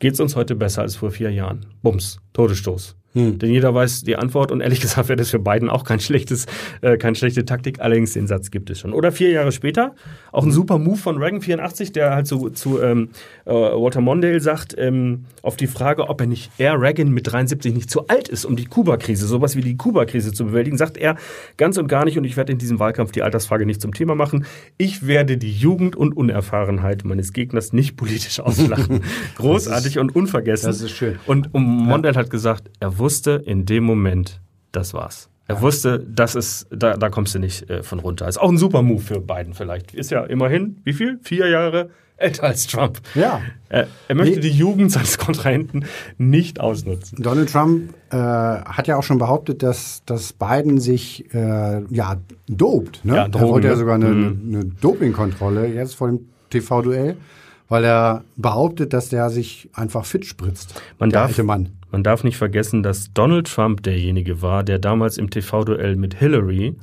[0.00, 1.64] geht's uns heute besser als vor vier Jahren?
[1.82, 2.94] Bums, Todesstoß.
[3.16, 6.46] Denn jeder weiß die Antwort und ehrlich gesagt wäre das für Biden auch kein schlechtes,
[6.82, 7.80] äh, keine schlechte Taktik.
[7.80, 8.92] Allerdings den Satz gibt es schon.
[8.92, 9.94] Oder vier Jahre später
[10.32, 13.08] auch ein super Move von Reagan 84, der halt zu, zu ähm,
[13.46, 17.72] äh, Walter Mondale sagt ähm, auf die Frage, ob er nicht er Reagan mit 73
[17.72, 21.16] nicht zu alt ist, um die Kuba-Krise, sowas wie die Kuba-Krise zu bewältigen, sagt er
[21.56, 22.18] ganz und gar nicht.
[22.18, 24.44] Und ich werde in diesem Wahlkampf die Altersfrage nicht zum Thema machen.
[24.76, 29.00] Ich werde die Jugend und Unerfahrenheit meines Gegners nicht politisch auslachen.
[29.36, 30.68] Großartig und unvergessen.
[30.68, 31.18] das ist schön.
[31.26, 34.40] Und um Mondale hat gesagt, er wusste in dem Moment,
[34.72, 35.28] das war's.
[35.48, 38.26] Er wusste, das ist, da, da kommst du nicht äh, von runter.
[38.26, 39.94] Ist auch ein super Move für Biden vielleicht.
[39.94, 41.20] Ist ja immerhin, wie viel?
[41.22, 43.00] Vier Jahre älter als Trump.
[43.14, 43.40] Ja.
[43.68, 44.40] Er, er möchte Nee.
[44.50, 45.84] die Jugend seines Kontrahenten
[46.18, 47.22] nicht ausnutzen.
[47.22, 52.16] Donald Trump äh, hat ja auch schon behauptet, dass, dass Biden sich äh, ja
[52.48, 53.04] dopt.
[53.04, 53.14] Ne?
[53.14, 53.78] Ja, er Drogen, wollte ja ne?
[53.78, 54.40] sogar eine, Mhm.
[54.54, 57.16] eine Dopingkontrolle jetzt vor dem TV-Duell,
[57.68, 60.80] weil er behauptet, dass der sich einfach fit spritzt.
[60.98, 61.68] Man der darf, alte Mann.
[61.90, 66.76] Man darf nicht vergessen, dass Donald Trump derjenige war, der damals im TV-Duell mit Hillary,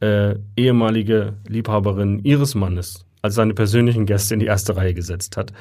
[0.00, 5.52] äh, ehemalige Liebhaberin ihres Mannes, als seine persönlichen Gäste in die erste Reihe gesetzt hat.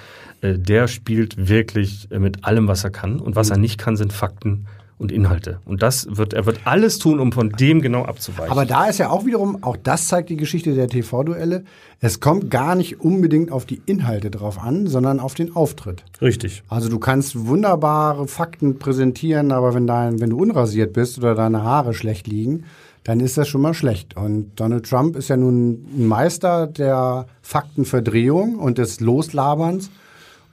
[0.42, 3.20] Äh, der spielt wirklich äh, mit allem, was er kann.
[3.20, 4.66] Und was er nicht kann, sind Fakten
[4.98, 5.60] und Inhalte.
[5.66, 8.52] Und das wird, er wird alles tun, um von dem genau abzuweichen.
[8.52, 11.64] Aber da ist ja auch wiederum, auch das zeigt die Geschichte der TV-Duelle,
[12.00, 16.04] es kommt gar nicht unbedingt auf die Inhalte drauf an, sondern auf den Auftritt.
[16.22, 16.64] Richtig.
[16.68, 21.64] Also du kannst wunderbare Fakten präsentieren, aber wenn, dein, wenn du unrasiert bist oder deine
[21.64, 22.66] Haare schlecht liegen,
[23.04, 24.16] dann ist das schon mal schlecht.
[24.16, 29.90] Und Donald Trump ist ja nun ein Meister der Faktenverdrehung und des Loslaberns.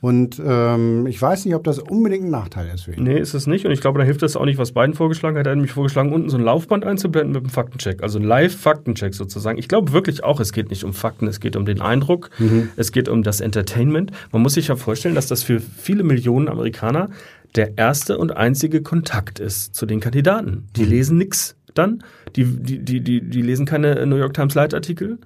[0.01, 3.03] Und ähm, ich weiß nicht, ob das unbedingt ein Nachteil ist für ihn.
[3.05, 3.67] Nee, ist es nicht.
[3.67, 5.47] Und ich glaube, da hilft es auch nicht, was Biden vorgeschlagen hat.
[5.47, 8.03] Er hat nämlich vorgeschlagen, unten so ein Laufband einzublenden mit einem Faktencheck.
[8.03, 9.59] Also ein Live-Faktencheck sozusagen.
[9.59, 12.71] Ich glaube wirklich auch, es geht nicht um Fakten, es geht um den Eindruck, mhm.
[12.77, 14.11] es geht um das Entertainment.
[14.33, 17.11] Man muss sich ja vorstellen, dass das für viele Millionen Amerikaner
[17.55, 20.69] der erste und einzige Kontakt ist zu den Kandidaten.
[20.77, 20.91] Die mhm.
[20.91, 22.03] lesen nichts dann.
[22.37, 25.19] Die, die, die, die, die lesen keine New York Times Leitartikel.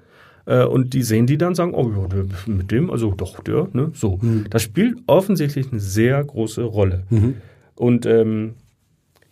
[0.47, 3.69] Äh, und die sehen die dann sagen, oh ja, der, mit dem, also doch, der,
[3.73, 3.91] ne?
[3.95, 4.19] So.
[4.21, 4.47] Mhm.
[4.51, 7.05] Das spielt offensichtlich eine sehr große Rolle.
[7.11, 7.37] Mhm.
[7.75, 8.55] Und ähm,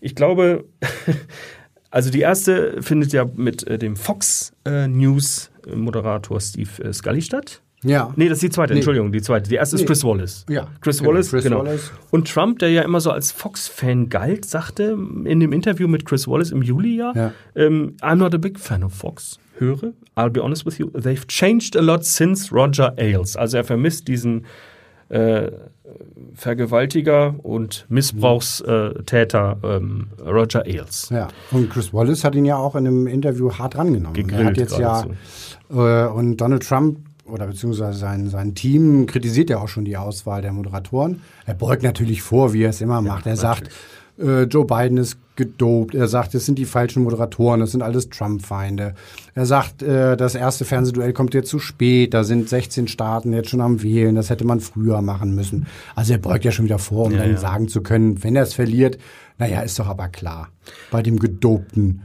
[0.00, 0.64] ich glaube,
[1.90, 7.62] also die erste findet ja mit äh, dem Fox äh, News Moderator Steve Scully statt.
[7.84, 8.12] Ja.
[8.16, 8.78] Nee, das ist die zweite, nee.
[8.78, 9.48] Entschuldigung, die zweite.
[9.48, 9.82] Die erste nee.
[9.82, 10.46] ist Chris Wallace.
[10.48, 10.68] Ja.
[10.80, 11.58] Chris genau, Wallace, Chris genau.
[11.58, 11.90] Wallace.
[12.10, 16.28] Und Trump, der ja immer so als Fox-Fan galt, sagte in dem Interview mit Chris
[16.28, 17.32] Wallace im Juli ja, ja.
[17.56, 19.38] Ähm, I'm not a big fan of Fox.
[19.58, 23.36] Höre, I'll be honest with you, they've changed a lot since Roger Ailes.
[23.36, 24.46] Also er vermisst diesen
[25.08, 25.50] äh,
[26.34, 31.10] Vergewaltiger und Missbrauchstäter ähm, Roger Ailes.
[31.10, 34.14] Ja, und Chris Wallace hat ihn ja auch in einem Interview hart rangenommen.
[34.14, 35.04] Gegrillt er hat jetzt ja
[35.70, 40.42] äh, und Donald Trump oder beziehungsweise sein, sein Team kritisiert ja auch schon die Auswahl
[40.42, 41.20] der Moderatoren.
[41.46, 43.26] Er beugt natürlich vor, wie er es immer macht.
[43.26, 43.70] Er sagt,
[44.18, 45.94] äh, Joe Biden ist gedopt.
[45.94, 48.94] Er sagt, es sind die falschen Moderatoren, das sind alles Trump-Feinde.
[49.34, 53.48] Er sagt, äh, das erste Fernsehduell kommt jetzt zu spät, da sind 16 Staaten jetzt
[53.48, 55.66] schon am Wählen, das hätte man früher machen müssen.
[55.94, 57.36] Also er beugt ja schon wieder vor, um ja, dann ja.
[57.38, 58.98] sagen zu können, wenn er es verliert,
[59.38, 60.50] naja, ist doch aber klar,
[60.90, 62.02] bei dem gedopten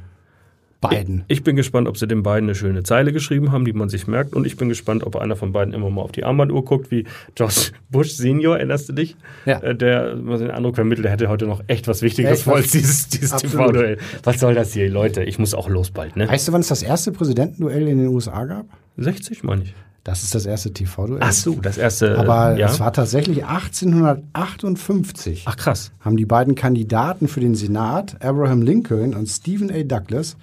[0.81, 1.23] beiden.
[1.27, 3.89] Ich, ich, bin gespannt, ob sie den beiden eine schöne Zeile geschrieben haben, die man
[3.89, 4.33] sich merkt.
[4.33, 7.05] Und ich bin gespannt, ob einer von beiden immer mal auf die Armbanduhr guckt, wie
[7.35, 9.15] George Bush Senior, erinnerst du dich?
[9.45, 9.59] Ja.
[9.59, 12.71] Äh, der man den Eindruck vermittelt, der hätte heute noch echt was Wichtiges vor als
[12.71, 13.97] dieses, dieses TV-Duell.
[14.23, 15.23] Was soll das hier, Leute?
[15.23, 16.27] Ich muss auch los bald, ne?
[16.27, 18.65] Weißt du, wann es das erste Präsidentenduell in den USA gab?
[18.97, 19.75] 60, meine ich.
[20.07, 21.19] Das ist das erste TV-Duell.
[21.21, 22.17] Ach so, das erste.
[22.17, 22.67] Aber ja?
[22.67, 25.43] es war tatsächlich 1858.
[25.45, 25.91] Ach krass.
[25.99, 29.83] Haben die beiden Kandidaten für den Senat, Abraham Lincoln und Stephen A.
[29.83, 30.37] Douglas,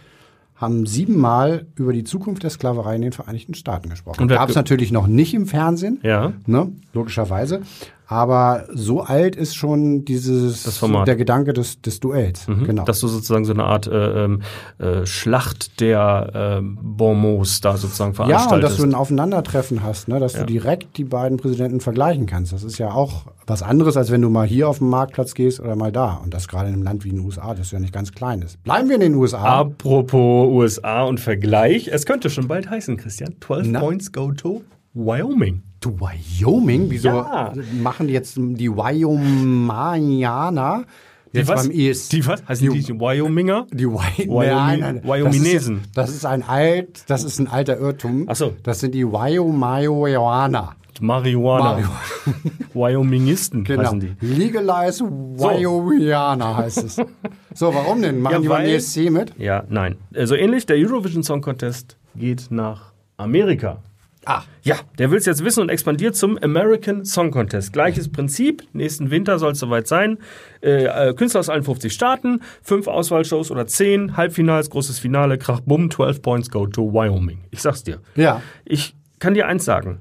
[0.65, 4.27] haben siebenmal über die Zukunft der Sklaverei in den Vereinigten Staaten gesprochen.
[4.29, 6.33] Gab es natürlich noch nicht im Fernsehen, ja.
[6.47, 7.63] ne, logischerweise.
[8.07, 12.47] Aber so alt ist schon dieses der Gedanke des, des Duells.
[12.47, 12.65] Mhm.
[12.65, 12.85] Genau.
[12.85, 14.43] Dass du sozusagen so eine Art äh, ähm,
[14.79, 18.51] äh, Schlacht der äh, Bonmots da sozusagen veranstaltest.
[18.51, 20.21] Ja, und dass du ein Aufeinandertreffen hast, ne?
[20.21, 20.41] dass ja.
[20.41, 22.53] du direkt die beiden Präsidenten vergleichen kannst.
[22.53, 25.61] Das ist ja auch was anderes, als wenn du mal hier auf den Marktplatz gehst
[25.61, 26.21] oder mal da.
[26.23, 28.63] Und das gerade in einem Land wie den USA, das ja nicht ganz klein ist.
[28.65, 29.61] Bleiben wir in den USA.
[29.61, 31.89] Apropos USA und Vergleich.
[31.89, 33.35] Es könnte schon bald heißen, Christian.
[33.41, 33.81] 12 Na?
[33.81, 34.63] Points go to
[34.95, 35.63] Wyoming.
[35.81, 36.91] To Wyoming?
[36.91, 37.53] Wieso ja.
[37.83, 40.85] machen jetzt die Wyomingianer
[41.33, 41.69] jetzt die was?
[41.69, 42.11] beim ESC?
[42.11, 42.49] Die was?
[42.49, 43.67] Heißen die, die Wyominger?
[43.73, 45.81] Die Wy Wyoming, nein, Wyominesen.
[45.95, 48.27] Das ist, das ist, ein alt, das ist ein alter Irrtum.
[48.29, 48.55] Ach so.
[48.63, 50.77] Das sind die Wyomayoaner.
[51.01, 51.91] Marihuana.
[52.75, 53.83] Wyomingisten genau.
[53.83, 54.15] heißen die.
[54.21, 56.97] Legalize Wyomianer heißt es.
[57.53, 58.21] So, warum denn?
[58.21, 59.35] Machen ja, die beim ESC mit?
[59.37, 59.97] Ja, nein.
[60.13, 63.83] So also ähnlich, der Eurovision Song Contest geht nach Amerika.
[64.27, 64.43] Ah.
[64.63, 67.73] Ja, der will es jetzt wissen und expandiert zum American Song Contest.
[67.73, 70.19] Gleiches Prinzip, nächsten Winter soll es soweit sein.
[70.63, 75.61] Äh, äh, Künstler aus allen 50 Staaten, fünf Auswahlshows oder zehn, Halbfinals, großes Finale, Krach,
[75.61, 77.41] Bumm, 12 Points go to Wyoming.
[77.51, 78.01] Ich sag's dir.
[78.15, 78.41] Ja.
[78.65, 80.01] Ich kann dir eins sagen.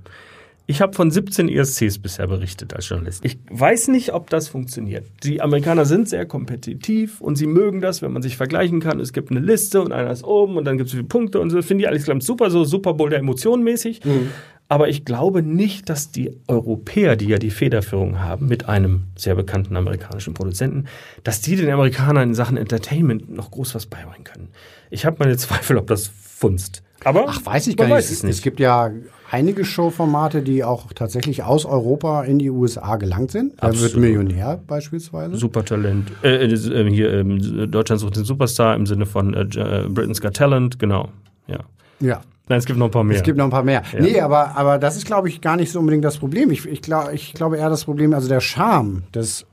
[0.73, 3.23] Ich habe von 17 ESCs bisher berichtet als Journalist.
[3.23, 5.05] Ich weiß nicht, ob das funktioniert.
[5.21, 8.99] Die Amerikaner sind sehr kompetitiv und sie mögen das, wenn man sich vergleichen kann.
[8.99, 11.51] Es gibt eine Liste und einer ist oben und dann gibt es viele Punkte und
[11.51, 11.61] so.
[11.61, 14.03] Finde ich alles ganz super, so Super Bowl der Emotionen mäßig.
[14.03, 14.31] Mhm.
[14.67, 19.35] Aber ich glaube nicht, dass die Europäer, die ja die Federführung haben mit einem sehr
[19.35, 20.85] bekannten amerikanischen Produzenten,
[21.23, 24.47] dass die den Amerikanern in Sachen Entertainment noch groß was beibringen können.
[24.89, 26.81] Ich habe meine Zweifel, ob das funzt.
[27.03, 27.97] Aber Ach, weiß ich gar nicht.
[27.97, 28.37] Es, nicht.
[28.37, 28.89] es gibt ja
[29.33, 33.53] einige Showformate, die auch tatsächlich aus Europa in die USA gelangt sind.
[33.59, 35.35] Da wird Millionär beispielsweise.
[35.35, 36.11] Supertalent.
[36.21, 40.21] Äh, äh, äh hier äh, Deutschland sucht den Superstar im Sinne von äh, äh, Britain's
[40.21, 41.09] Got Talent, genau.
[41.47, 41.59] Ja.
[41.99, 42.21] Ja.
[42.47, 43.17] Nein, es gibt noch ein paar mehr.
[43.17, 43.81] Es gibt noch ein paar mehr.
[43.93, 44.01] Ja.
[44.01, 46.51] Nee, aber, aber das ist, glaube ich, gar nicht so unbedingt das Problem.
[46.51, 49.45] Ich, ich, glaub, ich glaube eher das Problem, also der Charme des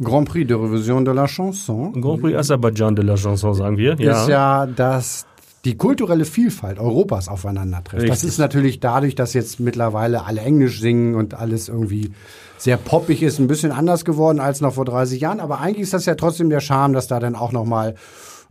[0.00, 2.00] Grand Prix de Revision de la Chanson.
[2.00, 3.96] Grand Prix Aserbaidschan de la Chanson, sagen wir.
[3.98, 4.22] Ja.
[4.22, 5.26] Ist ja, dass
[5.66, 8.04] die kulturelle Vielfalt Europas aufeinander trifft.
[8.04, 8.28] Das Richtig.
[8.30, 12.12] ist natürlich dadurch, dass jetzt mittlerweile alle Englisch singen und alles irgendwie
[12.56, 15.40] sehr poppig ist, ein bisschen anders geworden als noch vor 30 Jahren.
[15.40, 17.96] Aber eigentlich ist das ja trotzdem der Charme, dass da dann auch noch mal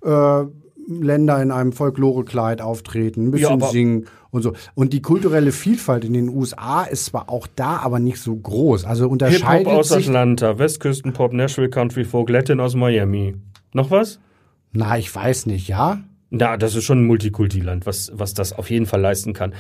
[0.04, 0.44] äh,
[0.88, 4.52] Länder in einem Folklorekleid auftreten, ein bisschen aber- singen und so.
[4.74, 8.84] Und die kulturelle Vielfalt in den USA ist zwar auch da, aber nicht so groß.
[8.84, 10.08] Also Hip-Hop unterscheidet aus sich.
[10.10, 13.36] Atlanta, Westküstenpop, Nashville Country Folk, Latin aus Miami.
[13.72, 14.20] Noch was?
[14.74, 16.00] Na, ich weiß nicht, ja.
[16.38, 19.54] Na, das ist schon ein Multikulti-Land, was, was das auf jeden Fall leisten kann.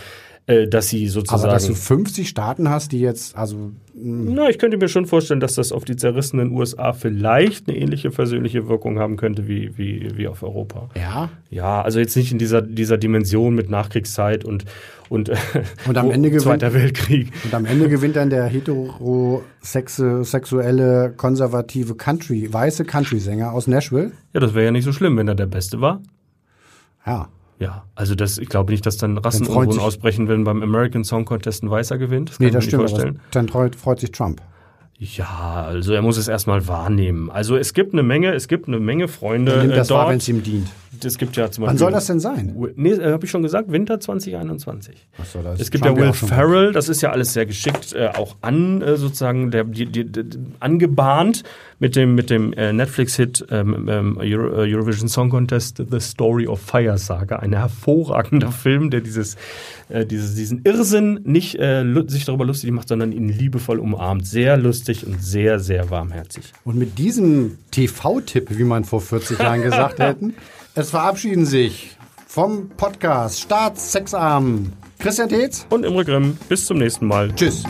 [0.47, 1.41] Äh, dass sie sozusagen.
[1.41, 5.39] Aber dass du 50 Staaten hast, die jetzt, also Na, ich könnte mir schon vorstellen,
[5.39, 10.11] dass das auf die zerrissenen USA vielleicht eine ähnliche versöhnliche Wirkung haben könnte wie, wie,
[10.15, 10.89] wie auf Europa.
[10.95, 11.29] ja.
[11.49, 14.65] Ja, also jetzt nicht in dieser, dieser Dimension mit Nachkriegszeit und,
[15.09, 15.35] und, äh,
[15.87, 17.31] Und am Ende gewinnt- Zweiter Weltkrieg.
[17.45, 24.11] Und am Ende gewinnt dann der heterosexuelle, konservative Country, weiße Country-Sänger aus Nashville.
[24.33, 26.01] Ja, das wäre ja nicht so schlimm, wenn er der Beste war.
[27.05, 27.29] Ja.
[27.57, 31.63] Ja, also das, ich glaube nicht, dass dann Rassenunruhen ausbrechen, wenn beim American Song Contest
[31.63, 32.31] ein Weißer gewinnt.
[32.31, 32.89] Das Nee, kann das ich stimmt.
[32.89, 33.19] vorstellen.
[33.31, 33.47] dann
[33.77, 34.41] freut sich Trump.
[34.97, 37.29] Ja, also er muss es erstmal wahrnehmen.
[37.29, 40.13] Also es gibt eine Menge, es gibt eine Menge Freunde Nimmt äh, das wahr, wenn
[40.13, 40.21] dort.
[40.21, 40.67] es ihm dient.
[41.03, 41.79] Es gibt ja zum Wann Beispiel.
[41.79, 42.55] soll das denn sein?
[42.75, 44.95] Nee, äh, habe ich schon gesagt, Winter 2021.
[45.21, 47.93] Ach so, das Es gibt Trump ja Will Ferrell, das ist ja alles sehr geschickt
[47.93, 50.23] äh, auch an, äh, sozusagen, der, die, die, die,
[50.61, 51.43] angebahnt
[51.79, 56.47] mit dem, mit dem äh, Netflix-Hit ähm, ähm, Euro, äh, Eurovision Song Contest The Story
[56.47, 57.37] of Fire Saga.
[57.37, 59.35] Ein hervorragender Film, der dieses,
[59.89, 64.25] äh, dieses, diesen Irrsinn nicht äh, sich darüber lustig macht, sondern ihn liebevoll umarmt.
[64.25, 66.53] Sehr lustig und sehr, sehr warmherzig.
[66.63, 70.35] Und mit diesem TV-Tipp, wie man vor 40 Jahren gesagt hätten,
[70.75, 75.65] es verabschieden sich vom Podcast Staats Sexarm Christian Tetz.
[75.69, 77.33] Und Imre Grimm, bis zum nächsten Mal.
[77.35, 77.63] Tschüss.